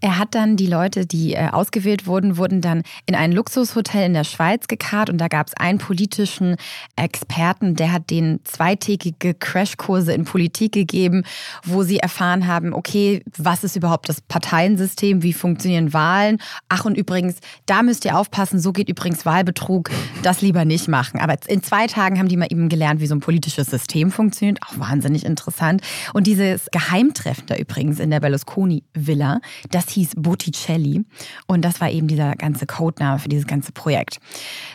[0.00, 4.14] Er hat dann die Leute, die äh, ausgewählt wurden, wurden dann in ein Luxushotel in
[4.14, 6.56] der Schweiz gekarrt und da gab es einen politischen
[6.96, 11.24] Experten, der hat denen zweitägige Crashkurse in Politik gegeben,
[11.64, 16.38] wo sie erfahren haben, okay, was ist überhaupt das Parteiensystem, wie funktionieren Wahlen?
[16.68, 19.90] Ach und übrigens, da müsst ihr aufpassen, so geht übrigens Wahlbetrug,
[20.22, 21.20] das lieber nicht machen.
[21.20, 24.58] Aber in zwei Tagen haben die mal eben gelernt, wie so ein politisches System funktioniert,
[24.66, 25.82] auch wahnsinnig interessant.
[26.14, 29.40] Und dieses Geheimtreffen da übrigens in der Berlusconi-Villa,
[29.78, 31.04] das hieß Botticelli
[31.46, 34.18] und das war eben dieser ganze Codename für dieses ganze Projekt.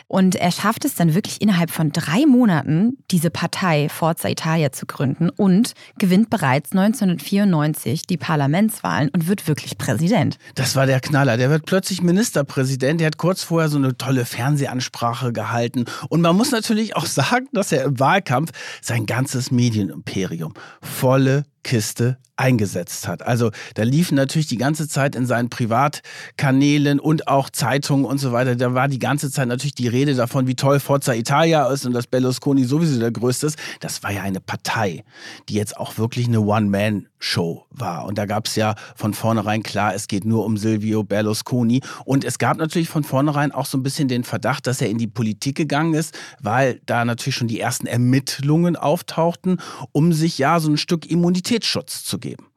[0.08, 4.86] Und er schafft es dann wirklich innerhalb von drei Monaten, diese Partei Forza Italia zu
[4.86, 10.38] gründen und gewinnt bereits 1994 die Parlamentswahlen und wird wirklich Präsident.
[10.54, 11.36] Das war der Knaller.
[11.36, 13.00] Der wird plötzlich Ministerpräsident.
[13.00, 15.84] Der hat kurz vorher so eine tolle Fernsehansprache gehalten.
[16.08, 22.18] Und man muss natürlich auch sagen, dass er im Wahlkampf sein ganzes Medienimperium volle Kiste
[22.36, 23.22] eingesetzt hat.
[23.22, 28.32] Also da liefen natürlich die ganze Zeit in seinen Privatkanälen und auch Zeitungen und so
[28.32, 31.86] weiter, da war die ganze Zeit natürlich die Rede davon, wie toll Forza Italia ist
[31.86, 33.58] und dass Berlusconi sowieso der Größte ist.
[33.80, 35.04] Das war ja eine Partei,
[35.48, 38.04] die jetzt auch wirklich eine One-Man-Show war.
[38.06, 41.82] Und da gab es ja von vornherein klar, es geht nur um Silvio Berlusconi.
[42.04, 44.98] Und es gab natürlich von vornherein auch so ein bisschen den Verdacht, dass er in
[44.98, 49.58] die Politik gegangen ist, weil da natürlich schon die ersten Ermittlungen auftauchten,
[49.92, 51.08] um sich ja so ein Stück
[51.54, 52.53] Immunitätsschutz zu geben.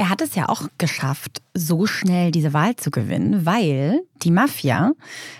[0.00, 4.92] Er hat es ja auch geschafft, so schnell diese Wahl zu gewinnen, weil die Mafia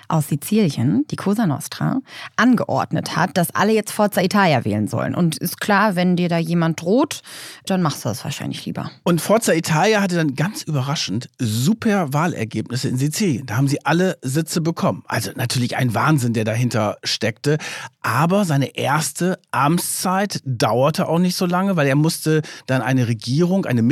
[0.08, 2.00] aus Sizilien, die Cosa Nostra,
[2.36, 5.14] angeordnet hat, dass alle jetzt Forza Italia wählen sollen.
[5.14, 7.22] Und ist klar, wenn dir da jemand droht,
[7.66, 8.90] dann machst du das wahrscheinlich lieber.
[9.04, 13.46] Und Forza Italia hatte dann ganz überraschend super Wahlergebnisse in Sizilien.
[13.46, 15.02] Da haben sie alle Sitze bekommen.
[15.06, 17.58] Also natürlich ein Wahnsinn, der dahinter steckte.
[18.00, 23.66] Aber seine erste Amtszeit dauerte auch nicht so lange, weil er musste dann eine Regierung,
[23.66, 23.82] eine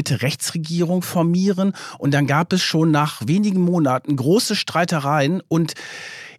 [0.56, 1.72] Mitte-Rechts-Regierung formieren.
[1.98, 5.74] Und dann gab es schon nach wenigen Monaten große Streitereien und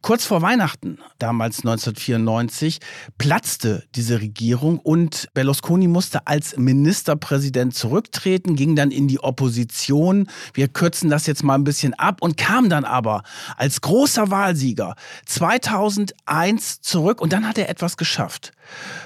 [0.03, 2.77] Kurz vor Weihnachten, damals 1994,
[3.17, 10.29] platzte diese Regierung und Berlusconi musste als Ministerpräsident zurücktreten, ging dann in die Opposition.
[10.53, 13.23] Wir kürzen das jetzt mal ein bisschen ab und kam dann aber
[13.57, 14.93] als großer Wahlsieger
[15.25, 18.51] 2001 zurück und dann hat er etwas geschafft,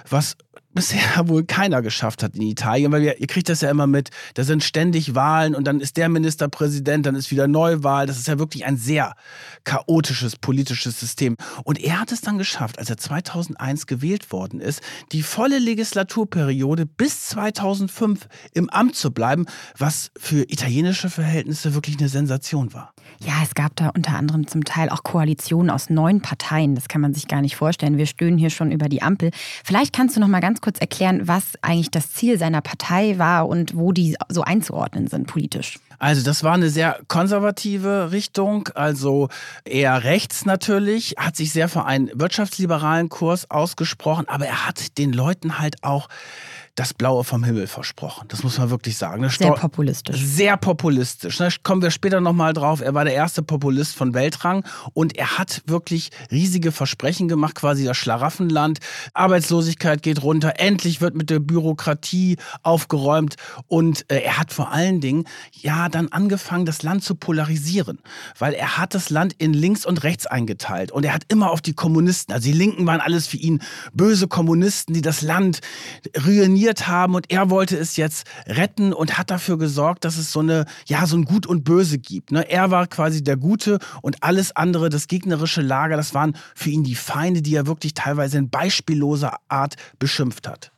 [0.10, 0.36] was
[0.74, 4.10] bisher wohl keiner geschafft hat in Italien, weil ihr, ihr kriegt das ja immer mit,
[4.36, 8.08] da sind ständig Wahlen und dann ist der Ministerpräsident, dann ist wieder Neuwahl.
[8.08, 9.14] Das ist ja wirklich ein sehr
[9.64, 11.38] chaotisches politisches System.
[11.64, 14.82] Und er hat es dann geschafft, als er 2001 gewählt worden ist,
[15.12, 19.46] die volle Legislaturperiode bis 2005 im Amt zu bleiben,
[19.78, 22.94] was für italienische Verhältnisse wirklich eine Sensation war.
[23.20, 26.76] Ja, es gab da unter anderem zum Teil auch Koalitionen aus neun Parteien.
[26.76, 27.98] Das kann man sich gar nicht vorstellen.
[27.98, 29.32] Wir stöhnen hier schon über die Ampel.
[29.64, 33.48] Vielleicht kannst du noch mal ganz kurz erklären, was eigentlich das Ziel seiner Partei war
[33.48, 35.80] und wo die so einzuordnen sind politisch?
[36.00, 39.30] Also das war eine sehr konservative Richtung, also
[39.66, 45.14] eher rechts natürlich, hat sich sehr für einen wirtschaftsliberalen Kurs ausgesprochen, aber er hat den
[45.14, 46.10] Leuten halt auch
[46.76, 48.28] das Blaue vom Himmel versprochen.
[48.30, 49.28] Das muss man wirklich sagen.
[49.30, 50.22] Sehr populistisch.
[50.22, 51.38] Sehr populistisch.
[51.38, 52.82] Da kommen wir später nochmal drauf.
[52.82, 57.84] Er war der erste Populist von Weltrang und er hat wirklich riesige Versprechen gemacht, quasi
[57.84, 58.80] das Schlaraffenland.
[59.14, 63.36] Arbeitslosigkeit geht runter, endlich wird mit der Bürokratie aufgeräumt
[63.68, 68.00] und äh, er hat vor allen Dingen ja dann angefangen, das Land zu polarisieren,
[68.40, 71.62] weil er hat das Land in links und rechts eingeteilt und er hat immer auf
[71.62, 73.62] die Kommunisten, also die Linken waren alles für ihn
[73.94, 75.60] böse Kommunisten, die das Land
[76.26, 80.32] ruiniert kritisiert haben und er wollte es jetzt retten und hat dafür gesorgt, dass es
[80.32, 82.32] so eine, ja, so ein Gut und Böse gibt.
[82.32, 82.50] Ne?
[82.50, 86.84] Er war quasi der Gute und alles andere, das gegnerische Lager, das waren für ihn
[86.84, 90.71] die Feinde, die er wirklich teilweise in beispielloser Art beschimpft hat.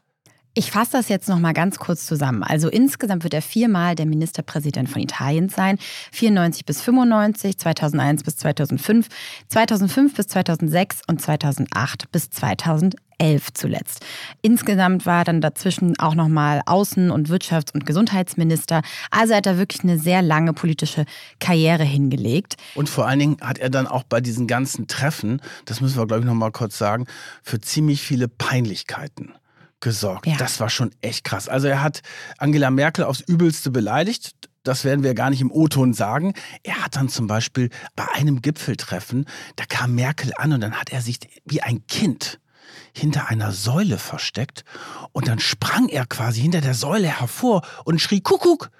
[0.55, 2.43] Ich fasse das jetzt noch mal ganz kurz zusammen.
[2.43, 5.79] Also insgesamt wird er viermal der Ministerpräsident von Italien sein.
[6.11, 9.07] 94 bis 95, 2001 bis 2005,
[9.47, 14.05] 2005 bis 2006 und 2008 bis 2011 zuletzt.
[14.43, 18.83] Insgesamt war er dann dazwischen auch noch mal Außen- und Wirtschafts- und Gesundheitsminister.
[19.09, 21.05] Also hat er wirklich eine sehr lange politische
[21.39, 22.57] Karriere hingelegt.
[22.75, 26.05] Und vor allen Dingen hat er dann auch bei diesen ganzen Treffen, das müssen wir
[26.05, 27.07] glaube ich noch mal kurz sagen,
[27.41, 29.33] für ziemlich viele Peinlichkeiten
[29.83, 30.25] gesorgt.
[30.25, 30.37] Ja.
[30.37, 31.47] Das war schon echt krass.
[31.47, 32.01] Also er hat
[32.39, 34.31] Angela Merkel aufs Übelste beleidigt.
[34.63, 36.33] Das werden wir gar nicht im O-Ton sagen.
[36.63, 39.25] Er hat dann zum Beispiel bei einem Gipfeltreffen,
[39.57, 42.39] da kam Merkel an und dann hat er sich wie ein Kind
[42.95, 44.63] hinter einer Säule versteckt
[45.11, 48.71] und dann sprang er quasi hinter der Säule hervor und schrie Kuckuck.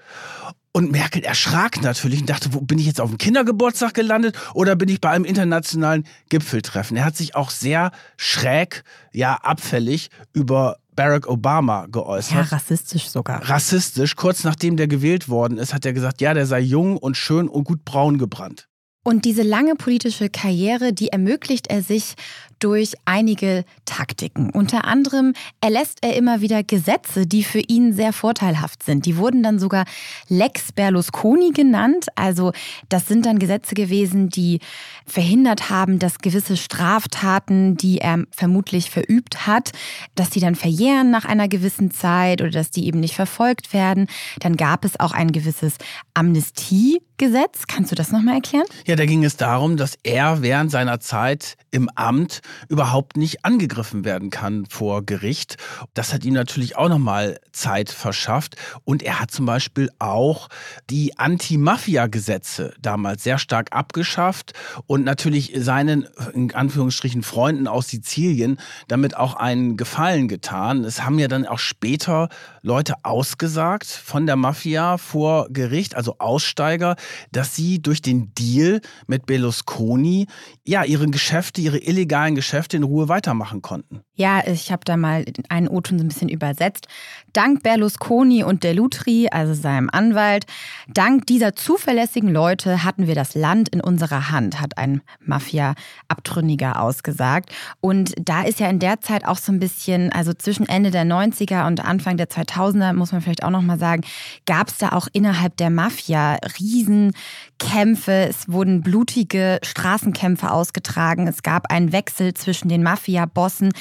[0.76, 4.76] Und Merkel erschrak natürlich und dachte, wo bin ich jetzt auf dem Kindergeburtstag gelandet oder
[4.76, 6.98] bin ich bei einem internationalen Gipfeltreffen?
[6.98, 12.34] Er hat sich auch sehr schräg, ja abfällig über Barack Obama geäußert.
[12.34, 13.50] Ja, rassistisch sogar.
[13.50, 14.16] Rassistisch.
[14.16, 17.48] Kurz nachdem der gewählt worden ist, hat er gesagt, ja, der sei jung und schön
[17.48, 18.68] und gut braun gebrannt.
[19.06, 22.14] Und diese lange politische Karriere, die ermöglicht er sich
[22.60, 24.50] durch einige Taktiken.
[24.50, 29.06] Unter anderem erlässt er immer wieder Gesetze, die für ihn sehr vorteilhaft sind.
[29.06, 29.86] Die wurden dann sogar
[30.28, 32.08] Lex Berlusconi genannt.
[32.16, 32.52] Also
[32.90, 34.60] das sind dann Gesetze gewesen, die
[35.06, 39.72] verhindert haben, dass gewisse Straftaten, die er vermutlich verübt hat,
[40.16, 44.08] dass die dann verjähren nach einer gewissen Zeit oder dass die eben nicht verfolgt werden.
[44.40, 45.76] Dann gab es auch ein gewisses
[46.14, 47.64] Amnestiegesetz.
[47.68, 48.66] Kannst du das nochmal erklären?
[48.86, 54.06] Ja, da ging es darum, dass er während seiner Zeit im Amt überhaupt nicht angegriffen
[54.06, 55.58] werden kann vor Gericht.
[55.94, 58.56] Das hat ihm natürlich auch nochmal Zeit verschafft.
[58.86, 60.50] Und er hat zum Beispiel auch
[60.90, 64.54] die Anti-Mafia-Gesetze damals sehr stark abgeschafft
[64.88, 70.84] und natürlich seinen, in Anführungsstrichen, Freunden aus Sizilien damit auch einen Gefallen getan.
[70.84, 72.30] Es haben ja dann auch später
[72.62, 76.96] Leute ausgesagt von der Mafia vor Gericht, also Aussteiger,
[77.32, 80.28] dass sie durch den Deal mit Berlusconi
[80.64, 84.02] ja ihre Geschäfte, ihre illegalen Geschäfte in Ruhe weitermachen konnten.
[84.16, 86.88] Ja, ich habe da mal einen O-Ton so ein bisschen übersetzt.
[87.34, 90.46] Dank Berlusconi und Delutri, also seinem Anwalt,
[90.88, 97.50] dank dieser zuverlässigen Leute hatten wir das Land in unserer Hand, hat ein Mafia-Abtrünniger ausgesagt.
[97.82, 101.06] Und da ist ja in der Zeit auch so ein bisschen, also zwischen Ende der
[101.06, 104.04] 90er und Anfang der 2000er, muss man vielleicht auch nochmal sagen,
[104.46, 108.28] gab es da auch innerhalb der Mafia Riesenkämpfe.
[108.30, 111.26] Es wurden blutige Straßenkämpfe ausgetragen.
[111.26, 113.72] Es gab einen Wechsel zwischen den Mafia-Bossen.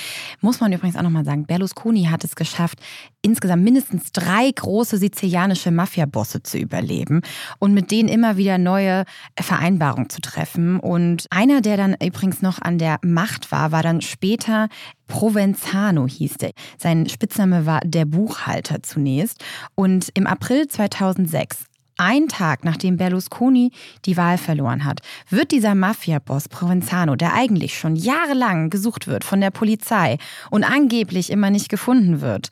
[0.40, 2.78] Muss man übrigens auch nochmal sagen, Berlusconi hat es geschafft,
[3.22, 7.22] insgesamt mindestens drei große sizilianische Mafia-Bosse zu überleben
[7.58, 9.04] und mit denen immer wieder neue
[9.38, 10.80] Vereinbarungen zu treffen.
[10.80, 14.68] Und einer, der dann übrigens noch an der Macht war, war dann später
[15.06, 16.52] Provenzano hieß der.
[16.78, 19.44] Sein Spitzname war der Buchhalter zunächst.
[19.74, 21.64] Und im April 2006,
[22.02, 23.70] ein Tag nachdem Berlusconi
[24.04, 29.40] die Wahl verloren hat, wird dieser Mafia-Boss Provenzano, der eigentlich schon jahrelang gesucht wird von
[29.40, 30.18] der Polizei
[30.50, 32.48] und angeblich immer nicht gefunden wird,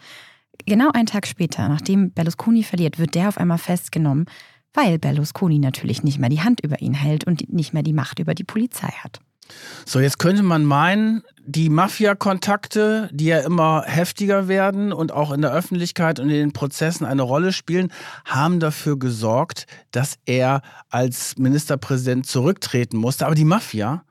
[0.67, 4.27] genau einen Tag später, nachdem Berlusconi verliert, wird der auf einmal festgenommen,
[4.73, 8.19] weil Berlusconi natürlich nicht mehr die Hand über ihn hält und nicht mehr die Macht
[8.19, 9.21] über die Polizei hat.
[9.87, 15.43] So, jetzt könnte man meinen, die Mafia-Kontakte, die ja immer heftiger werden und auch in
[15.43, 17.93] der Öffentlichkeit und in den Prozessen eine Rolle spielen,
[18.25, 23.27] haben dafür gesorgt, dass er als Ministerpräsident zurücktreten musste.
[23.27, 24.05] Aber die Mafia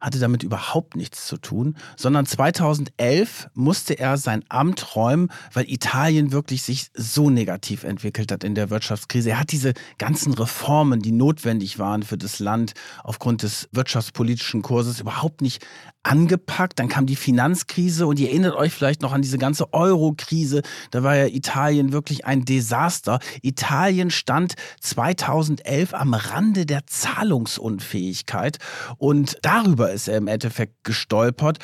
[0.00, 6.32] hatte damit überhaupt nichts zu tun, sondern 2011 musste er sein Amt räumen, weil Italien
[6.32, 9.30] wirklich sich so negativ entwickelt hat in der Wirtschaftskrise.
[9.30, 12.72] Er hat diese ganzen Reformen, die notwendig waren für das Land
[13.04, 15.64] aufgrund des wirtschaftspolitischen Kurses, überhaupt nicht
[16.02, 16.78] angepackt.
[16.78, 20.62] Dann kam die Finanzkrise und ihr erinnert euch vielleicht noch an diese ganze Euro-Krise.
[20.90, 23.18] Da war ja Italien wirklich ein Desaster.
[23.42, 28.58] Italien stand 2011 am Rande der Zahlungsunfähigkeit
[28.96, 31.58] und darüber ist er im Endeffekt gestolpert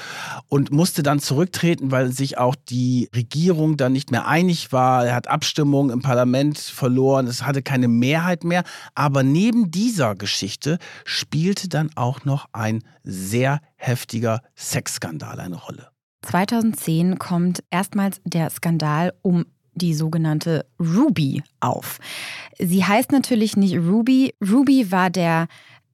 [0.49, 5.07] und musste dann zurücktreten, weil sich auch die Regierung dann nicht mehr einig war.
[5.07, 7.27] Er hat Abstimmungen im Parlament verloren.
[7.27, 8.63] Es hatte keine Mehrheit mehr.
[8.95, 15.89] Aber neben dieser Geschichte spielte dann auch noch ein sehr heftiger Sexskandal eine Rolle.
[16.23, 21.99] 2010 kommt erstmals der Skandal um die sogenannte Ruby auf.
[22.59, 24.35] Sie heißt natürlich nicht Ruby.
[24.43, 25.47] Ruby war der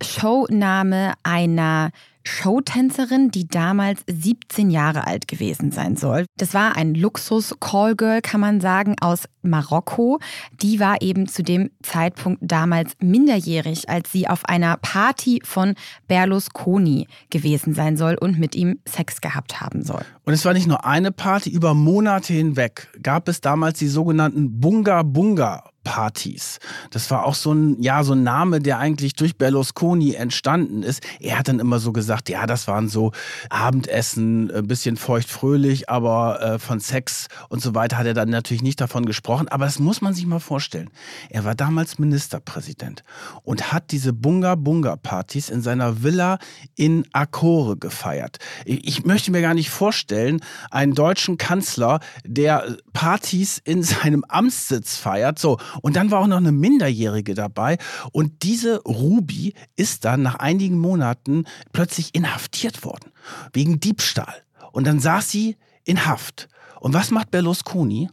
[0.02, 1.90] Showname einer
[2.24, 6.26] Showtänzerin, die damals 17 Jahre alt gewesen sein soll.
[6.36, 10.20] Das war ein Luxus-Callgirl, kann man sagen, aus Marokko.
[10.60, 15.74] Die war eben zu dem Zeitpunkt damals minderjährig, als sie auf einer Party von
[16.06, 20.04] Berlusconi gewesen sein soll und mit ihm Sex gehabt haben soll.
[20.24, 24.60] Und es war nicht nur eine Party, über Monate hinweg gab es damals die sogenannten
[24.60, 26.58] Bunga Bunga Partys.
[26.90, 31.02] Das war auch so ein, ja, so ein Name, der eigentlich durch Berlusconi entstanden ist.
[31.20, 33.12] Er hat dann immer so gesagt, ja, das waren so
[33.50, 38.62] Abendessen, ein bisschen feuchtfröhlich, aber äh, von Sex und so weiter hat er dann natürlich
[38.62, 39.48] nicht davon gesprochen.
[39.48, 40.90] Aber das muss man sich mal vorstellen.
[41.30, 43.02] Er war damals Ministerpräsident
[43.42, 46.38] und hat diese Bunga Bunga Partys in seiner Villa
[46.76, 48.38] in Akore gefeiert.
[48.64, 55.38] Ich möchte mir gar nicht vorstellen, einen deutschen Kanzler, der Partys in seinem Amtssitz feiert.
[55.38, 57.78] So, und dann war auch noch eine Minderjährige dabei.
[58.12, 63.12] Und diese Ruby ist dann nach einigen Monaten plötzlich inhaftiert worden.
[63.52, 64.42] Wegen Diebstahl.
[64.72, 66.48] Und dann saß sie in Haft.
[66.80, 68.10] Und was macht Berlusconi?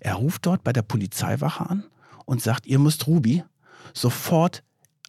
[0.00, 1.84] Er ruft dort bei der Polizeiwache an
[2.26, 3.42] und sagt, ihr müsst Ruby
[3.94, 4.62] sofort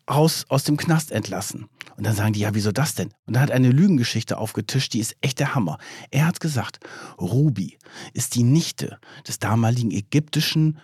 [0.05, 1.69] aus, aus dem Knast entlassen.
[1.97, 3.09] Und dann sagen die, ja, wieso das denn?
[3.25, 5.77] Und dann hat eine Lügengeschichte aufgetischt, die ist echt der Hammer.
[6.09, 6.79] Er hat gesagt,
[7.19, 7.77] Ruby
[8.13, 10.79] ist die Nichte des damaligen ägyptischen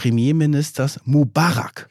[0.00, 1.90] Premierministers Mubarak.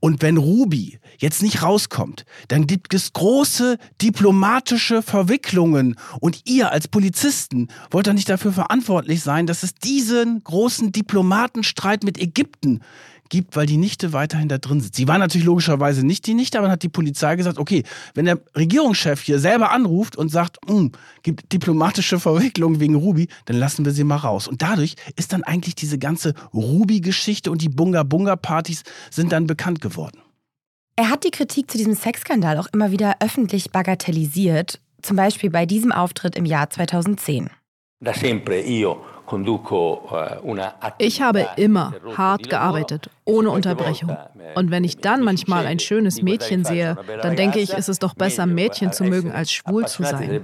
[0.00, 5.94] Und wenn Ruby jetzt nicht rauskommt, dann gibt es große diplomatische Verwicklungen.
[6.18, 12.02] Und ihr als Polizisten wollt doch nicht dafür verantwortlich sein, dass es diesen großen Diplomatenstreit
[12.02, 12.80] mit Ägypten
[13.28, 14.96] gibt, weil die Nichte weiterhin da drin sitzt.
[14.96, 17.82] Sie war natürlich logischerweise nicht die Nichte, aber dann hat die Polizei gesagt, okay,
[18.14, 23.56] wenn der Regierungschef hier selber anruft und sagt, hm, gibt diplomatische Verwicklung wegen Ruby, dann
[23.56, 24.48] lassen wir sie mal raus.
[24.48, 30.18] Und dadurch ist dann eigentlich diese ganze Ruby-Geschichte und die Bunga-Bunga-Partys sind dann bekannt geworden.
[30.96, 35.66] Er hat die Kritik zu diesem Sexskandal auch immer wieder öffentlich bagatellisiert, zum Beispiel bei
[35.66, 37.50] diesem Auftritt im Jahr 2010.
[38.00, 39.04] Da sempre io
[40.98, 44.16] ich habe immer hart gearbeitet, ohne Unterbrechung.
[44.54, 48.14] Und wenn ich dann manchmal ein schönes Mädchen sehe, dann denke ich, ist es doch
[48.14, 50.42] besser, Mädchen zu mögen, als schwul zu sein.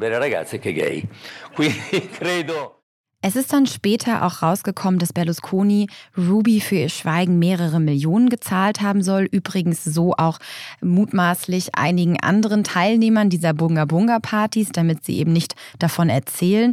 [3.23, 8.81] Es ist dann später auch rausgekommen, dass Berlusconi Ruby für ihr Schweigen mehrere Millionen gezahlt
[8.81, 9.29] haben soll.
[9.31, 10.39] Übrigens so auch
[10.81, 16.73] mutmaßlich einigen anderen Teilnehmern dieser Bunga Bunga Partys, damit sie eben nicht davon erzählen.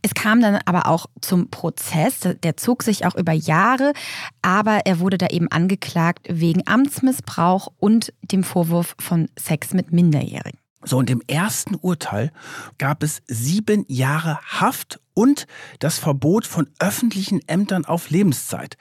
[0.00, 2.20] Es kam dann aber auch zum Prozess.
[2.44, 3.92] Der zog sich auch über Jahre,
[4.40, 10.60] aber er wurde da eben angeklagt wegen Amtsmissbrauch und dem Vorwurf von Sex mit Minderjährigen.
[10.84, 12.30] So, und im ersten Urteil
[12.78, 15.48] gab es sieben Jahre Haft und
[15.80, 18.76] das Verbot von öffentlichen Ämtern auf Lebenszeit.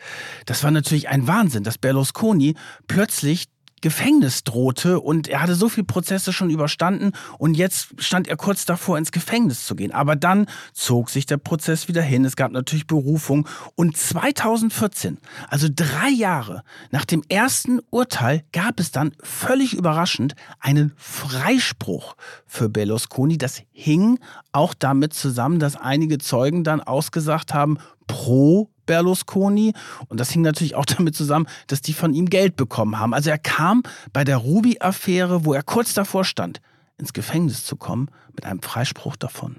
[0.45, 2.53] Das war natürlich ein Wahnsinn, dass Berlusconi
[2.87, 3.47] plötzlich
[3.81, 8.65] Gefängnis drohte und er hatte so viele Prozesse schon überstanden und jetzt stand er kurz
[8.65, 9.91] davor, ins Gefängnis zu gehen.
[9.91, 12.25] Aber dann zog sich der Prozess wieder hin.
[12.25, 15.19] Es gab natürlich Berufung und 2014,
[15.49, 22.15] also drei Jahre nach dem ersten Urteil, gab es dann völlig überraschend einen Freispruch
[22.45, 23.37] für Berlusconi.
[23.37, 24.19] Das hing
[24.51, 29.73] auch damit zusammen, dass einige Zeugen dann ausgesagt haben, pro Berlusconi.
[30.07, 33.13] Und das hing natürlich auch damit zusammen, dass die von ihm Geld bekommen haben.
[33.13, 33.83] Also er kam
[34.13, 36.61] bei der Ruby-Affäre, wo er kurz davor stand,
[36.97, 39.57] ins Gefängnis zu kommen, mit einem Freispruch davon.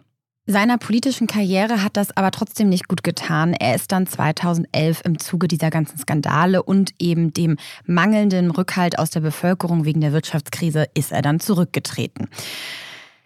[0.50, 3.52] Seiner politischen Karriere hat das aber trotzdem nicht gut getan.
[3.52, 9.10] Er ist dann 2011 im Zuge dieser ganzen Skandale und eben dem mangelnden Rückhalt aus
[9.10, 12.30] der Bevölkerung wegen der Wirtschaftskrise ist er dann zurückgetreten.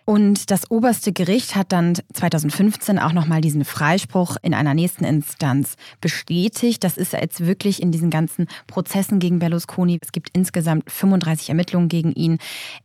[0.05, 5.76] Und das oberste Gericht hat dann 2015 auch nochmal diesen Freispruch in einer nächsten Instanz
[6.00, 6.82] bestätigt.
[6.82, 9.98] Das ist jetzt wirklich in diesen ganzen Prozessen gegen Berlusconi.
[10.03, 12.38] Es gibt insgesamt 35 Ermittlungen gegen ihn,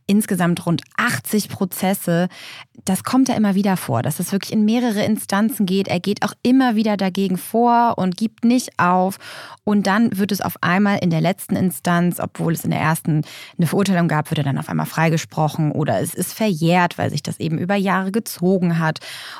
[0.06, 2.28] insgesamt rund 80 Prozesse.
[2.84, 5.88] Das kommt ja immer wieder vor, dass es wirklich in mehrere Instanzen geht.
[5.88, 9.18] Er geht auch immer wieder dagegen vor und gibt nicht auf.
[9.64, 13.22] Und dann wird es auf einmal in der letzten Instanz, obwohl es in der ersten
[13.58, 17.12] eine Verurteilung gab, wird er dann auf einmal freigesprochen oder es ist verjährt, weil weil
[17.12, 18.98] sich das eben über Jahre gezogen hat.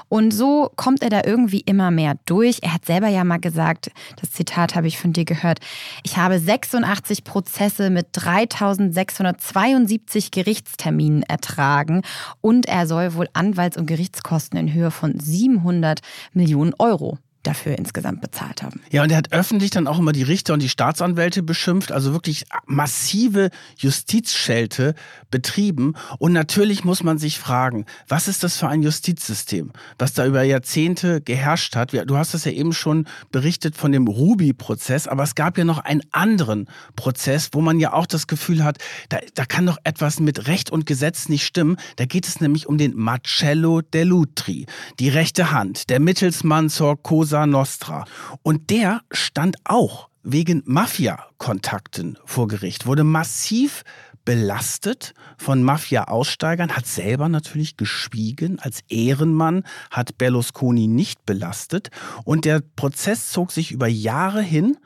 [0.09, 2.61] Und so kommt er da irgendwie immer mehr durch.
[2.63, 5.59] Er hat selber ja mal gesagt, das Zitat habe ich von dir gehört,
[6.03, 12.01] ich habe 86 Prozesse mit 3672 Gerichtsterminen ertragen
[12.41, 16.01] und er soll wohl Anwalts- und Gerichtskosten in Höhe von 700
[16.33, 18.81] Millionen Euro dafür insgesamt bezahlt haben.
[18.91, 22.13] Ja, und er hat öffentlich dann auch immer die Richter und die Staatsanwälte beschimpft, also
[22.13, 24.95] wirklich massive Justizschelte
[25.31, 25.95] betrieben.
[26.19, 30.43] Und natürlich muss man sich fragen, was ist das für ein Justizsystem, was da über
[30.43, 31.93] Jahrzehnte geherrscht hat?
[31.93, 35.79] Du hast das ja eben schon berichtet von dem Ruby-Prozess, aber es gab ja noch
[35.79, 36.67] einen anderen
[36.97, 38.79] Prozess, wo man ja auch das Gefühl hat,
[39.09, 41.77] da, da kann doch etwas mit Recht und Gesetz nicht stimmen.
[41.97, 44.67] Da geht es nämlich um den Marcello Dell'Utri,
[44.99, 48.07] die rechte Hand, der Mittelsmann zur Cosa Cosa Nostra.
[48.43, 53.85] Und der stand auch wegen Mafia-Kontakten vor Gericht, wurde massiv
[54.25, 58.59] belastet von Mafia-Aussteigern, hat selber natürlich geschwiegen.
[58.61, 61.91] Als Ehrenmann hat Berlusconi nicht belastet.
[62.25, 64.79] Und der Prozess zog sich über Jahre hin.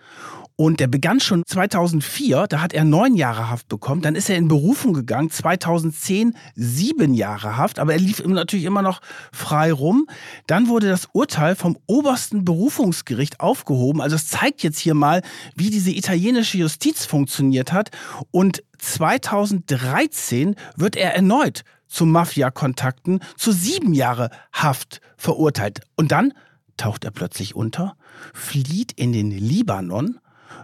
[0.56, 4.02] Und der begann schon 2004, da hat er neun Jahre Haft bekommen.
[4.02, 8.82] Dann ist er in Berufung gegangen, 2010 sieben Jahre Haft, aber er lief natürlich immer
[8.82, 9.00] noch
[9.32, 10.06] frei rum.
[10.46, 14.00] Dann wurde das Urteil vom obersten Berufungsgericht aufgehoben.
[14.00, 15.22] Also es zeigt jetzt hier mal,
[15.56, 17.90] wie diese italienische Justiz funktioniert hat.
[18.30, 25.80] Und 2013 wird er erneut zu Mafia-Kontakten zu sieben Jahre Haft verurteilt.
[25.96, 26.32] Und dann
[26.76, 27.96] taucht er plötzlich unter,
[28.32, 30.18] flieht in den Libanon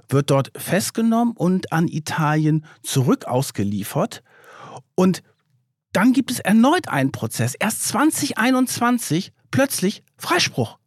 [0.09, 4.22] wird dort festgenommen und an Italien zurück ausgeliefert.
[4.95, 5.22] Und
[5.93, 7.55] dann gibt es erneut einen Prozess.
[7.59, 10.78] Erst 2021 plötzlich Freispruch.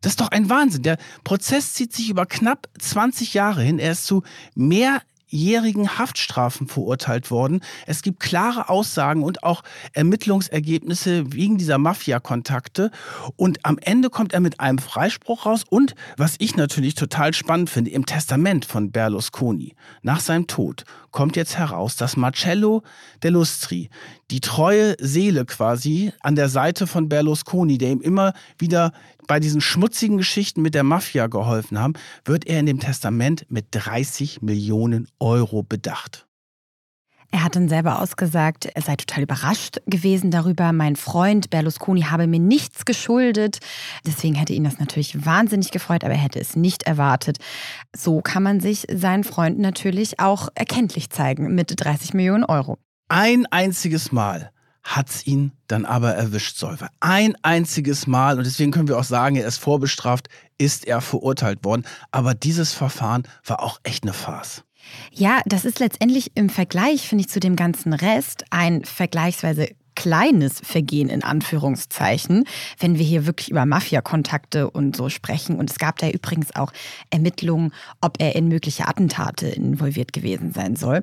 [0.00, 0.82] Das ist doch ein Wahnsinn.
[0.82, 3.78] Der Prozess zieht sich über knapp 20 Jahre hin.
[3.78, 4.22] Er ist zu
[4.54, 7.60] mehr jährigen Haftstrafen verurteilt worden.
[7.86, 9.62] Es gibt klare Aussagen und auch
[9.92, 12.90] Ermittlungsergebnisse wegen dieser Mafia-Kontakte.
[13.36, 15.64] Und am Ende kommt er mit einem Freispruch raus.
[15.68, 21.36] Und was ich natürlich total spannend finde, im Testament von Berlusconi nach seinem Tod kommt
[21.36, 22.82] jetzt heraus, dass Marcello
[23.22, 23.88] Dell'Ustri,
[24.30, 28.92] die treue Seele quasi an der Seite von Berlusconi, der ihm immer wieder
[29.30, 31.92] bei diesen schmutzigen Geschichten mit der Mafia geholfen haben,
[32.24, 36.26] wird er in dem Testament mit 30 Millionen Euro bedacht.
[37.30, 40.72] Er hat dann selber ausgesagt, er sei total überrascht gewesen darüber.
[40.72, 43.60] Mein Freund Berlusconi habe mir nichts geschuldet.
[44.04, 47.38] Deswegen hätte ihn das natürlich wahnsinnig gefreut, aber er hätte es nicht erwartet.
[47.94, 52.78] So kann man sich seinen Freund natürlich auch erkenntlich zeigen mit 30 Millionen Euro.
[53.08, 54.50] Ein einziges Mal
[54.82, 56.88] hat's ihn dann aber erwischt, Solver.
[57.00, 60.28] Ein einziges Mal, und deswegen können wir auch sagen, er ist vorbestraft,
[60.58, 61.84] ist er verurteilt worden.
[62.10, 64.64] Aber dieses Verfahren war auch echt eine Farce.
[65.12, 70.60] Ja, das ist letztendlich im Vergleich, finde ich, zu dem ganzen Rest ein vergleichsweise kleines
[70.60, 72.44] Vergehen in Anführungszeichen,
[72.78, 75.56] wenn wir hier wirklich über Mafia-Kontakte und so sprechen.
[75.56, 76.72] Und es gab da übrigens auch
[77.10, 81.02] Ermittlungen, ob er in mögliche Attentate involviert gewesen sein soll.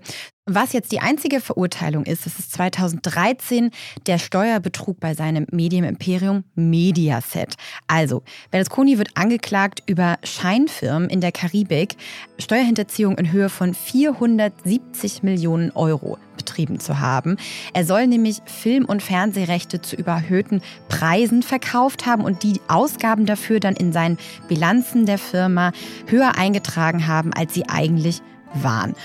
[0.50, 3.70] Was jetzt die einzige Verurteilung ist, das ist 2013
[4.06, 7.56] der Steuerbetrug bei seinem Medienimperium Mediaset.
[7.88, 11.98] Also, Berlusconi wird angeklagt über Scheinfirmen in der Karibik,
[12.40, 17.36] Steuerhinterziehung in Höhe von 470 Millionen Euro betrieben zu haben.
[17.74, 23.60] Er soll nämlich Film- und Fernsehrechte zu überhöhten Preisen verkauft haben und die Ausgaben dafür
[23.60, 24.18] dann in seinen
[24.48, 25.74] Bilanzen der Firma
[26.08, 28.22] höher eingetragen haben, als sie eigentlich
[28.54, 28.96] waren.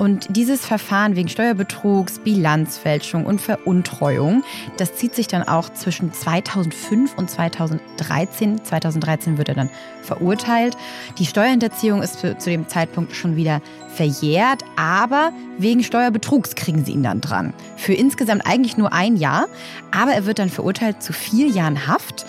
[0.00, 4.42] Und dieses Verfahren wegen Steuerbetrugs, Bilanzfälschung und Veruntreuung,
[4.78, 8.64] das zieht sich dann auch zwischen 2005 und 2013.
[8.64, 9.68] 2013 wird er dann
[10.02, 10.74] verurteilt.
[11.18, 17.02] Die Steuerhinterziehung ist zu dem Zeitpunkt schon wieder verjährt, aber wegen Steuerbetrugs kriegen sie ihn
[17.02, 17.52] dann dran.
[17.76, 19.48] Für insgesamt eigentlich nur ein Jahr,
[19.90, 22.24] aber er wird dann verurteilt zu vier Jahren Haft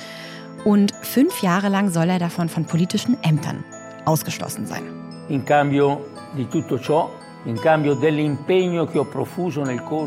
[0.65, 3.63] und fünf Jahre lang soll er davon von politischen Ämtern
[4.03, 4.83] ausgeschlossen sein.
[5.29, 6.01] In cambio
[6.35, 7.20] di tutto ciò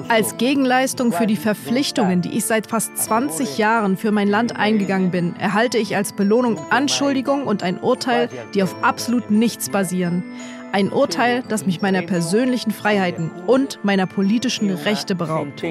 [0.08, 5.10] als Gegenleistung für die Verpflichtungen, die ich seit fast 20 Jahren für mein Land eingegangen
[5.10, 10.22] bin, erhalte ich als Belohnung Anschuldigung und ein Urteil, die auf absolut nichts basieren.
[10.72, 15.62] Ein Urteil, das mich meiner persönlichen Freiheiten und meiner politischen Rechte beraubt.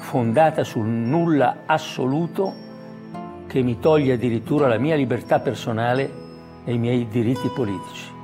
[0.00, 2.54] Fondata sul nulla assoluto
[3.48, 6.10] che mi toglie addirittura la mia libertà personale
[6.64, 8.17] e i miei diritti politici.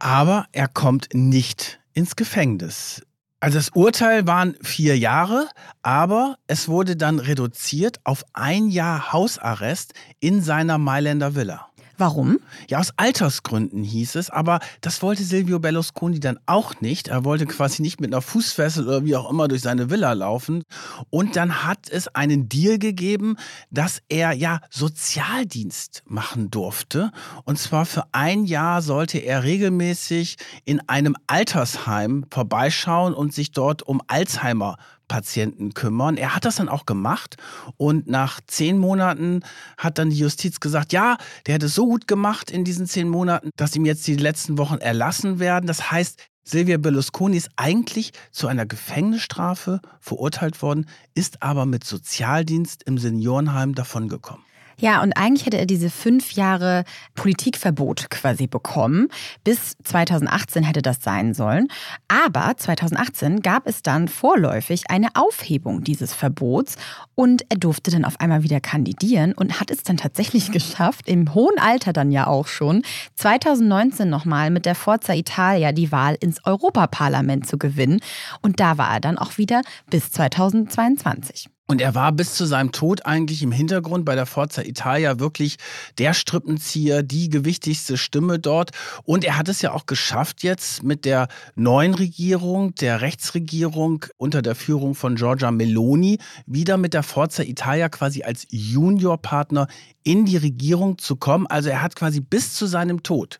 [0.00, 3.02] Aber er kommt nicht ins Gefängnis.
[3.38, 5.48] Also das Urteil waren vier Jahre,
[5.82, 11.69] aber es wurde dann reduziert auf ein Jahr Hausarrest in seiner Mailänder Villa.
[12.00, 12.40] Warum?
[12.70, 17.08] Ja, aus Altersgründen hieß es, aber das wollte Silvio Berlusconi dann auch nicht.
[17.08, 20.64] Er wollte quasi nicht mit einer Fußfessel oder wie auch immer durch seine Villa laufen.
[21.10, 23.36] Und dann hat es einen Deal gegeben,
[23.70, 27.12] dass er ja Sozialdienst machen durfte.
[27.44, 33.82] Und zwar für ein Jahr sollte er regelmäßig in einem Altersheim vorbeischauen und sich dort
[33.82, 34.78] um Alzheimer
[35.10, 36.16] Patienten kümmern.
[36.16, 37.36] Er hat das dann auch gemacht
[37.76, 39.42] und nach zehn Monaten
[39.76, 43.08] hat dann die Justiz gesagt, ja, der hätte es so gut gemacht in diesen zehn
[43.08, 45.66] Monaten, dass ihm jetzt die letzten Wochen erlassen werden.
[45.66, 52.84] Das heißt, Silvia Berlusconi ist eigentlich zu einer Gefängnisstrafe verurteilt worden, ist aber mit Sozialdienst
[52.84, 54.44] im Seniorenheim davongekommen.
[54.80, 59.08] Ja, und eigentlich hätte er diese fünf Jahre Politikverbot quasi bekommen.
[59.44, 61.68] Bis 2018 hätte das sein sollen.
[62.08, 66.76] Aber 2018 gab es dann vorläufig eine Aufhebung dieses Verbots
[67.14, 71.34] und er durfte dann auf einmal wieder kandidieren und hat es dann tatsächlich geschafft, im
[71.34, 72.82] hohen Alter dann ja auch schon,
[73.16, 78.00] 2019 nochmal mit der Forza Italia die Wahl ins Europaparlament zu gewinnen.
[78.40, 79.60] Und da war er dann auch wieder
[79.90, 81.50] bis 2022.
[81.70, 85.56] Und er war bis zu seinem Tod eigentlich im Hintergrund bei der Forza Italia wirklich
[85.98, 88.72] der Strippenzieher, die gewichtigste Stimme dort.
[89.04, 94.42] Und er hat es ja auch geschafft jetzt mit der neuen Regierung, der Rechtsregierung unter
[94.42, 99.68] der Führung von Giorgia Meloni, wieder mit der Forza Italia quasi als Juniorpartner
[100.02, 101.46] in die Regierung zu kommen.
[101.46, 103.38] Also er hat quasi bis zu seinem Tod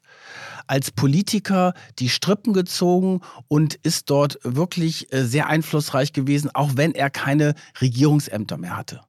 [0.70, 6.94] als Politiker die Strippen gezogen und ist dort wirklich äh, sehr einflussreich gewesen, auch wenn
[6.94, 9.00] er keine Regierungsämter mehr hatte.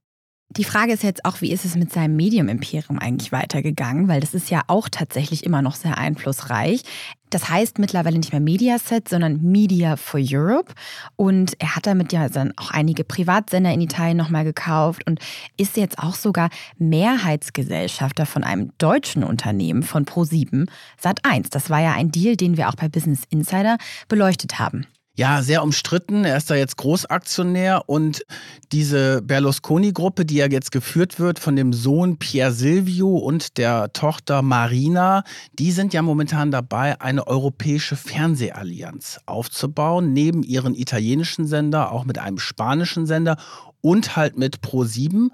[0.57, 4.09] Die Frage ist jetzt auch, wie ist es mit seinem Medium-Imperium eigentlich weitergegangen?
[4.09, 6.81] Weil das ist ja auch tatsächlich immer noch sehr einflussreich.
[7.29, 10.73] Das heißt mittlerweile nicht mehr Mediaset, sondern Media for Europe.
[11.15, 15.21] Und er hat damit ja dann auch einige Privatsender in Italien nochmal gekauft und
[15.55, 20.67] ist jetzt auch sogar Mehrheitsgesellschafter von einem deutschen Unternehmen von Pro7
[21.01, 21.47] Sat1.
[21.49, 23.77] Das war ja ein Deal, den wir auch bei Business Insider
[24.09, 24.85] beleuchtet haben.
[25.13, 26.23] Ja, sehr umstritten.
[26.23, 28.23] Er ist da jetzt Großaktionär und
[28.71, 34.41] diese Berlusconi-Gruppe, die ja jetzt geführt wird von dem Sohn Pier Silvio und der Tochter
[34.41, 35.23] Marina,
[35.59, 42.17] die sind ja momentan dabei, eine europäische Fernsehallianz aufzubauen, neben ihren italienischen Sender, auch mit
[42.17, 43.35] einem spanischen Sender
[43.81, 45.29] und halt mit Pro7.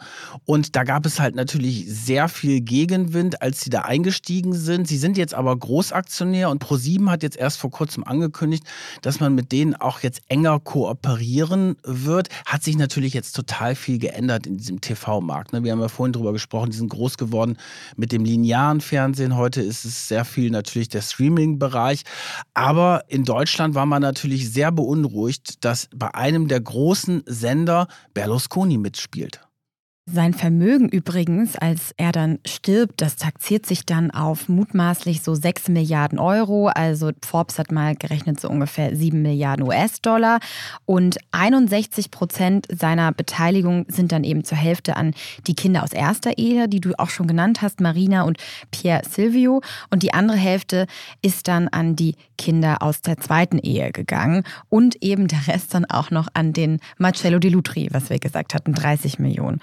[0.45, 4.87] Und da gab es halt natürlich sehr viel Gegenwind, als sie da eingestiegen sind.
[4.87, 8.63] Sie sind jetzt aber Großaktionär und Pro7 hat jetzt erst vor kurzem angekündigt,
[9.01, 12.29] dass man mit denen auch jetzt enger kooperieren wird.
[12.45, 15.53] Hat sich natürlich jetzt total viel geändert in diesem TV-Markt.
[15.53, 15.63] Ne?
[15.63, 17.57] Wir haben ja vorhin drüber gesprochen, die sind groß geworden
[17.97, 19.35] mit dem linearen Fernsehen.
[19.35, 22.03] Heute ist es sehr viel natürlich der Streaming-Bereich.
[22.53, 28.36] Aber in Deutschland war man natürlich sehr beunruhigt, dass bei einem der großen Sender Berlusconi
[28.37, 29.41] Berlusconi mitspielt.
[30.09, 35.67] Sein Vermögen übrigens, als er dann stirbt, das taxiert sich dann auf mutmaßlich so 6
[35.67, 36.67] Milliarden Euro.
[36.67, 40.39] Also Forbes hat mal gerechnet so ungefähr 7 Milliarden US-Dollar.
[40.85, 45.13] Und 61 Prozent seiner Beteiligung sind dann eben zur Hälfte an
[45.45, 48.37] die Kinder aus erster Ehe, die du auch schon genannt hast, Marina und
[48.71, 49.61] Pierre Silvio.
[49.89, 50.87] Und die andere Hälfte
[51.21, 54.43] ist dann an die Kinder aus der zweiten Ehe gegangen.
[54.69, 58.53] Und eben der Rest dann auch noch an den Marcello Di Lutri, was wir gesagt
[58.53, 59.59] hatten, 30 Millionen.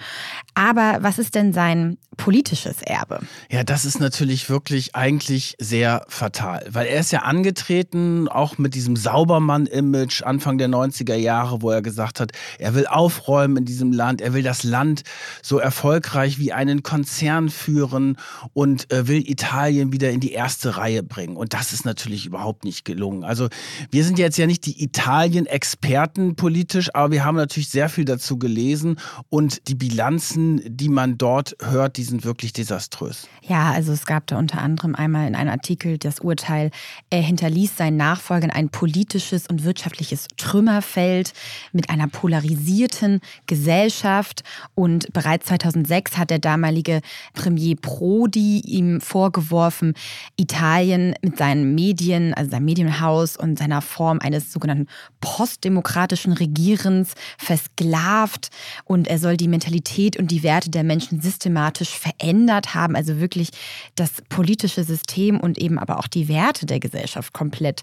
[0.54, 3.20] Aber was ist denn sein politisches Erbe?
[3.50, 8.74] Ja, das ist natürlich wirklich eigentlich sehr fatal, weil er ist ja angetreten, auch mit
[8.74, 13.92] diesem Saubermann-Image Anfang der 90er Jahre, wo er gesagt hat, er will aufräumen in diesem
[13.92, 15.02] Land, er will das Land
[15.42, 18.16] so erfolgreich wie einen Konzern führen
[18.52, 21.36] und äh, will Italien wieder in die erste Reihe bringen.
[21.36, 23.24] Und das ist natürlich überhaupt nicht gelungen.
[23.24, 23.48] Also
[23.90, 28.38] wir sind jetzt ja nicht die Italien-Experten politisch, aber wir haben natürlich sehr viel dazu
[28.38, 28.98] gelesen
[29.28, 33.28] und die Bilanz Bilanzen, die man dort hört, die sind wirklich desaströs.
[33.42, 36.70] Ja, also es gab da unter anderem einmal in einem Artikel das Urteil,
[37.10, 41.32] er hinterließ seinen Nachfolgern ein politisches und wirtschaftliches Trümmerfeld
[41.72, 44.44] mit einer polarisierten Gesellschaft.
[44.74, 47.00] Und bereits 2006 hat der damalige
[47.34, 49.94] Premier Prodi ihm vorgeworfen,
[50.36, 54.86] Italien mit seinen Medien, also seinem Medienhaus und seiner Form eines sogenannten
[55.24, 58.50] postdemokratischen Regierens versklavt.
[58.84, 63.50] Und er soll die Mentalität und die Werte der Menschen systematisch verändert haben, also wirklich
[63.96, 67.82] das politische System und eben aber auch die Werte der Gesellschaft komplett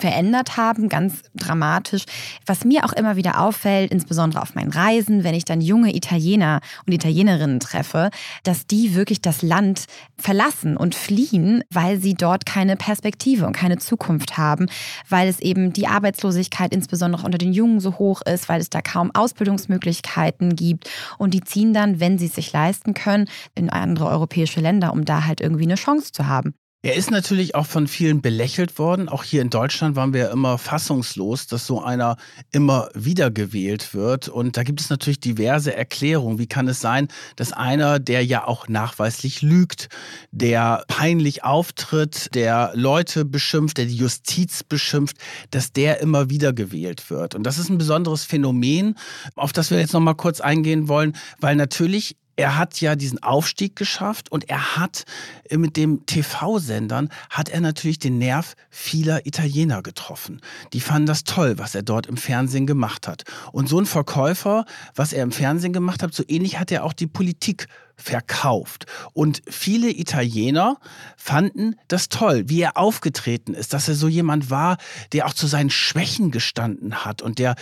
[0.00, 2.04] verändert haben, ganz dramatisch.
[2.46, 6.60] Was mir auch immer wieder auffällt, insbesondere auf meinen Reisen, wenn ich dann junge Italiener
[6.86, 8.10] und Italienerinnen treffe,
[8.42, 9.84] dass die wirklich das Land
[10.18, 14.66] verlassen und fliehen, weil sie dort keine Perspektive und keine Zukunft haben,
[15.08, 18.80] weil es eben die Arbeitslosigkeit insbesondere unter den Jungen so hoch ist, weil es da
[18.82, 20.88] kaum Ausbildungsmöglichkeiten gibt
[21.18, 25.04] und die ziehen dann, wenn sie es sich leisten können, in andere europäische Länder, um
[25.04, 26.54] da halt irgendwie eine Chance zu haben.
[26.82, 29.10] Er ist natürlich auch von vielen belächelt worden.
[29.10, 32.16] Auch hier in Deutschland waren wir ja immer fassungslos, dass so einer
[32.52, 34.28] immer wieder gewählt wird.
[34.28, 36.38] Und da gibt es natürlich diverse Erklärungen.
[36.38, 39.90] Wie kann es sein, dass einer, der ja auch nachweislich lügt,
[40.30, 45.18] der peinlich auftritt, der Leute beschimpft, der die Justiz beschimpft,
[45.50, 47.34] dass der immer wieder gewählt wird?
[47.34, 48.94] Und das ist ein besonderes Phänomen,
[49.34, 53.22] auf das wir jetzt noch mal kurz eingehen wollen, weil natürlich er hat ja diesen
[53.22, 55.04] Aufstieg geschafft und er hat
[55.48, 60.40] äh, mit dem TV-Sendern hat er natürlich den Nerv vieler Italiener getroffen.
[60.72, 63.24] Die fanden das toll, was er dort im Fernsehen gemacht hat.
[63.52, 64.64] Und so ein Verkäufer,
[64.94, 67.66] was er im Fernsehen gemacht hat, so ähnlich hat er auch die Politik
[68.00, 68.86] verkauft.
[69.12, 70.78] Und viele Italiener
[71.16, 74.78] fanden das toll, wie er aufgetreten ist, dass er so jemand war,
[75.12, 77.54] der auch zu seinen Schwächen gestanden hat und der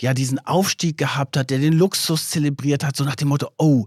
[0.00, 3.86] ja diesen Aufstieg gehabt hat, der den Luxus zelebriert hat, so nach dem Motto, oh,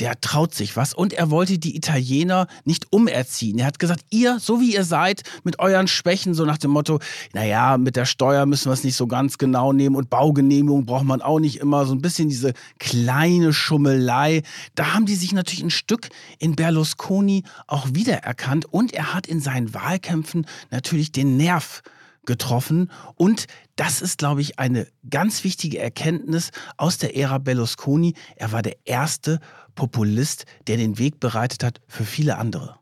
[0.00, 0.94] der traut sich was.
[0.94, 3.58] Und er wollte die Italiener nicht umerziehen.
[3.58, 7.00] Er hat gesagt, ihr, so wie ihr seid, mit euren Schwächen, so nach dem Motto,
[7.34, 11.04] naja, mit der Steuer müssen wir es nicht so ganz genau nehmen und Baugenehmigung braucht
[11.04, 14.42] man auch nicht immer, so ein bisschen diese kleine Schummelei.
[14.74, 19.40] Da haben die sich natürlich ein Stück in Berlusconi auch wiedererkannt und er hat in
[19.40, 21.82] seinen Wahlkämpfen natürlich den Nerv
[22.26, 22.90] getroffen.
[23.16, 28.14] Und das ist, glaube ich, eine ganz wichtige Erkenntnis aus der Ära Berlusconi.
[28.36, 29.40] Er war der erste
[29.74, 32.79] Populist, der den Weg bereitet hat für viele andere.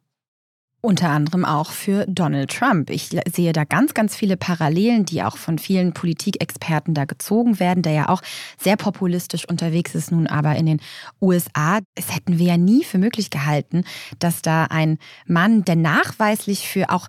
[0.80, 2.90] Unter anderem auch für Donald Trump.
[2.90, 7.82] Ich sehe da ganz, ganz viele Parallelen, die auch von vielen Politikexperten da gezogen werden,
[7.82, 8.22] der ja auch
[8.58, 10.80] sehr populistisch unterwegs ist, nun aber in den
[11.20, 11.80] USA.
[11.96, 13.82] Es hätten wir ja nie für möglich gehalten,
[14.20, 17.08] dass da ein Mann, der nachweislich für auch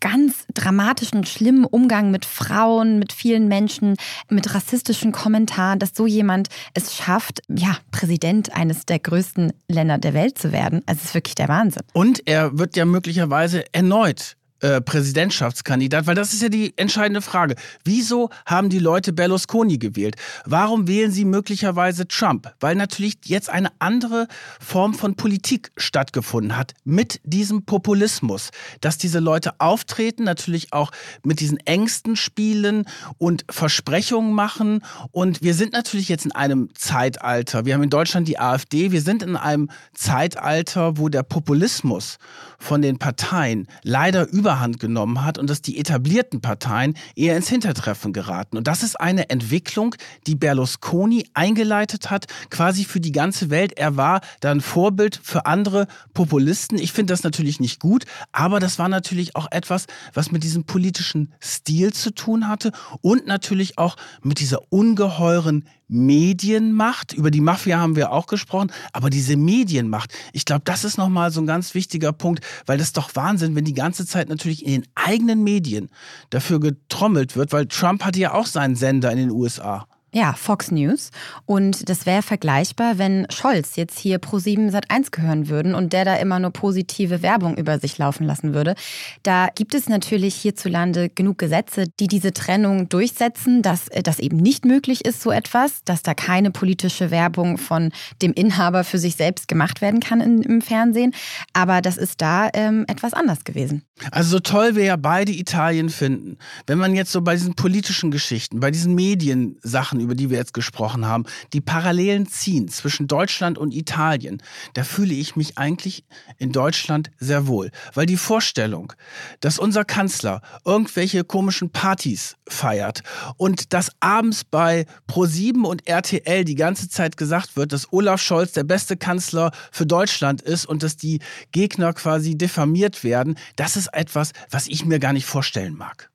[0.00, 3.96] ganz dramatischen, schlimmen Umgang mit Frauen, mit vielen Menschen,
[4.28, 10.14] mit rassistischen Kommentaren, dass so jemand es schafft, ja, Präsident eines der größten Länder der
[10.14, 10.82] Welt zu werden.
[10.86, 11.82] Also es ist wirklich der Wahnsinn.
[11.92, 16.06] Und er wird ja möglicherweise erneut äh, Präsidentschaftskandidat?
[16.06, 17.56] Weil das ist ja die entscheidende Frage.
[17.84, 20.16] Wieso haben die Leute Berlusconi gewählt?
[20.44, 22.52] Warum wählen sie möglicherweise Trump?
[22.60, 24.28] Weil natürlich jetzt eine andere
[24.60, 28.50] Form von Politik stattgefunden hat mit diesem Populismus,
[28.80, 30.90] dass diese Leute auftreten, natürlich auch
[31.22, 32.86] mit diesen Ängsten spielen
[33.18, 34.82] und Versprechungen machen.
[35.10, 37.64] Und wir sind natürlich jetzt in einem Zeitalter.
[37.64, 38.92] Wir haben in Deutschland die AfD.
[38.92, 42.18] Wir sind in einem Zeitalter, wo der Populismus
[42.58, 47.48] von den Parteien leider über Überhand genommen hat und dass die etablierten Parteien eher ins
[47.48, 48.56] Hintertreffen geraten.
[48.56, 49.96] Und das ist eine Entwicklung,
[50.28, 53.76] die Berlusconi eingeleitet hat, quasi für die ganze Welt.
[53.76, 56.78] Er war dann Vorbild für andere Populisten.
[56.78, 60.62] Ich finde das natürlich nicht gut, aber das war natürlich auch etwas, was mit diesem
[60.62, 62.70] politischen Stil zu tun hatte
[63.00, 69.10] und natürlich auch mit dieser ungeheuren Medienmacht, über die Mafia haben wir auch gesprochen, aber
[69.10, 72.96] diese Medienmacht, ich glaube, das ist nochmal so ein ganz wichtiger Punkt, weil das ist
[72.96, 75.88] doch Wahnsinn, wenn die ganze Zeit natürlich in den eigenen Medien
[76.30, 79.86] dafür getrommelt wird, weil Trump hatte ja auch seinen Sender in den USA.
[80.16, 81.10] Ja, Fox News.
[81.44, 86.16] Und das wäre vergleichbar, wenn Scholz jetzt hier Pro7 Sat1 gehören würden und der da
[86.16, 88.76] immer nur positive Werbung über sich laufen lassen würde.
[89.24, 94.38] Da gibt es natürlich hierzulande genug Gesetze, die diese Trennung durchsetzen, dass äh, das eben
[94.38, 97.92] nicht möglich ist, so etwas, dass da keine politische Werbung von
[98.22, 101.12] dem Inhaber für sich selbst gemacht werden kann in, im Fernsehen.
[101.52, 103.82] Aber das ist da ähm, etwas anders gewesen.
[104.12, 108.10] Also so toll wir ja beide Italien finden, wenn man jetzt so bei diesen politischen
[108.10, 113.58] Geschichten, bei diesen Mediensachen über die wir jetzt gesprochen haben, die Parallelen ziehen zwischen Deutschland
[113.58, 114.42] und Italien,
[114.74, 116.04] da fühle ich mich eigentlich
[116.38, 117.70] in Deutschland sehr wohl.
[117.92, 118.92] Weil die Vorstellung,
[119.40, 123.02] dass unser Kanzler irgendwelche komischen Partys feiert
[123.36, 128.52] und dass abends bei Pro7 und RTL die ganze Zeit gesagt wird, dass Olaf Scholz
[128.52, 133.88] der beste Kanzler für Deutschland ist und dass die Gegner quasi diffamiert werden, das ist
[133.92, 136.10] etwas, was ich mir gar nicht vorstellen mag.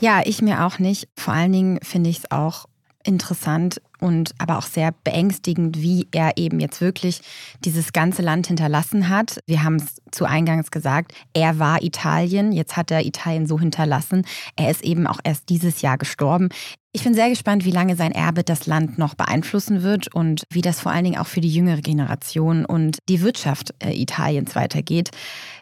[0.00, 1.08] Ja, ich mir auch nicht.
[1.16, 2.66] Vor allen Dingen finde ich es auch
[3.08, 7.22] interessant und aber auch sehr beängstigend, wie er eben jetzt wirklich
[7.64, 9.40] dieses ganze Land hinterlassen hat.
[9.46, 14.24] Wir haben es zu Eingangs gesagt, er war Italien, jetzt hat er Italien so hinterlassen.
[14.56, 16.50] Er ist eben auch erst dieses Jahr gestorben.
[16.92, 20.62] Ich bin sehr gespannt, wie lange sein Erbe das Land noch beeinflussen wird und wie
[20.62, 25.10] das vor allen Dingen auch für die jüngere Generation und die Wirtschaft äh, Italiens weitergeht.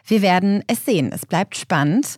[0.05, 1.11] Wir werden es sehen.
[1.13, 2.17] Es bleibt spannend.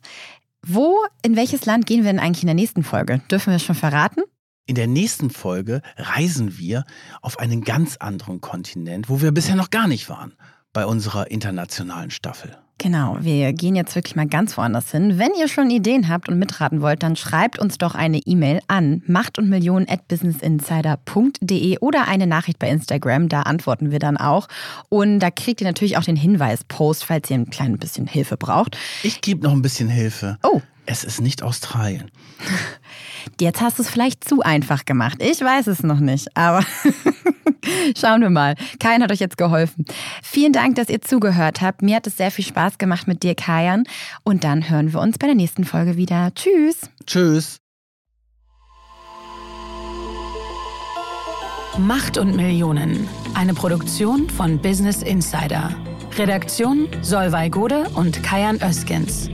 [0.66, 3.22] Wo, in welches Land gehen wir denn eigentlich in der nächsten Folge?
[3.30, 4.22] Dürfen wir es schon verraten?
[4.70, 6.84] In der nächsten Folge reisen wir
[7.24, 10.36] auf einen ganz anderen Kontinent, wo wir bisher noch gar nicht waren,
[10.74, 12.56] bei unserer internationalen Staffel.
[12.78, 15.18] Genau, wir gehen jetzt wirklich mal ganz woanders hin.
[15.18, 19.02] Wenn ihr schon Ideen habt und mitraten wollt, dann schreibt uns doch eine E-Mail an
[19.08, 24.48] macht und Millionen at businessinsider.de oder eine Nachricht bei Instagram, da antworten wir dann auch.
[24.90, 28.78] Und da kriegt ihr natürlich auch den Hinweis-Post, falls ihr ein klein bisschen Hilfe braucht.
[29.02, 30.38] Ich gebe noch ein bisschen Hilfe.
[30.44, 30.62] Oh.
[30.86, 32.12] Es ist nicht Australien.
[33.40, 35.18] Jetzt hast du es vielleicht zu einfach gemacht.
[35.22, 36.64] Ich weiß es noch nicht, aber
[37.98, 38.56] schauen wir mal.
[38.80, 39.86] Kajan hat euch jetzt geholfen.
[40.24, 41.82] Vielen Dank, dass ihr zugehört habt.
[41.82, 43.84] Mir hat es sehr viel Spaß gemacht mit dir, Kajan.
[44.24, 46.32] Und dann hören wir uns bei der nächsten Folge wieder.
[46.36, 46.90] Tschüss.
[47.06, 47.58] Tschüss.
[51.78, 53.08] Macht und Millionen.
[53.36, 55.74] Eine Produktion von Business Insider.
[56.18, 59.30] Redaktion Solvay Gode und Kajan Öskens.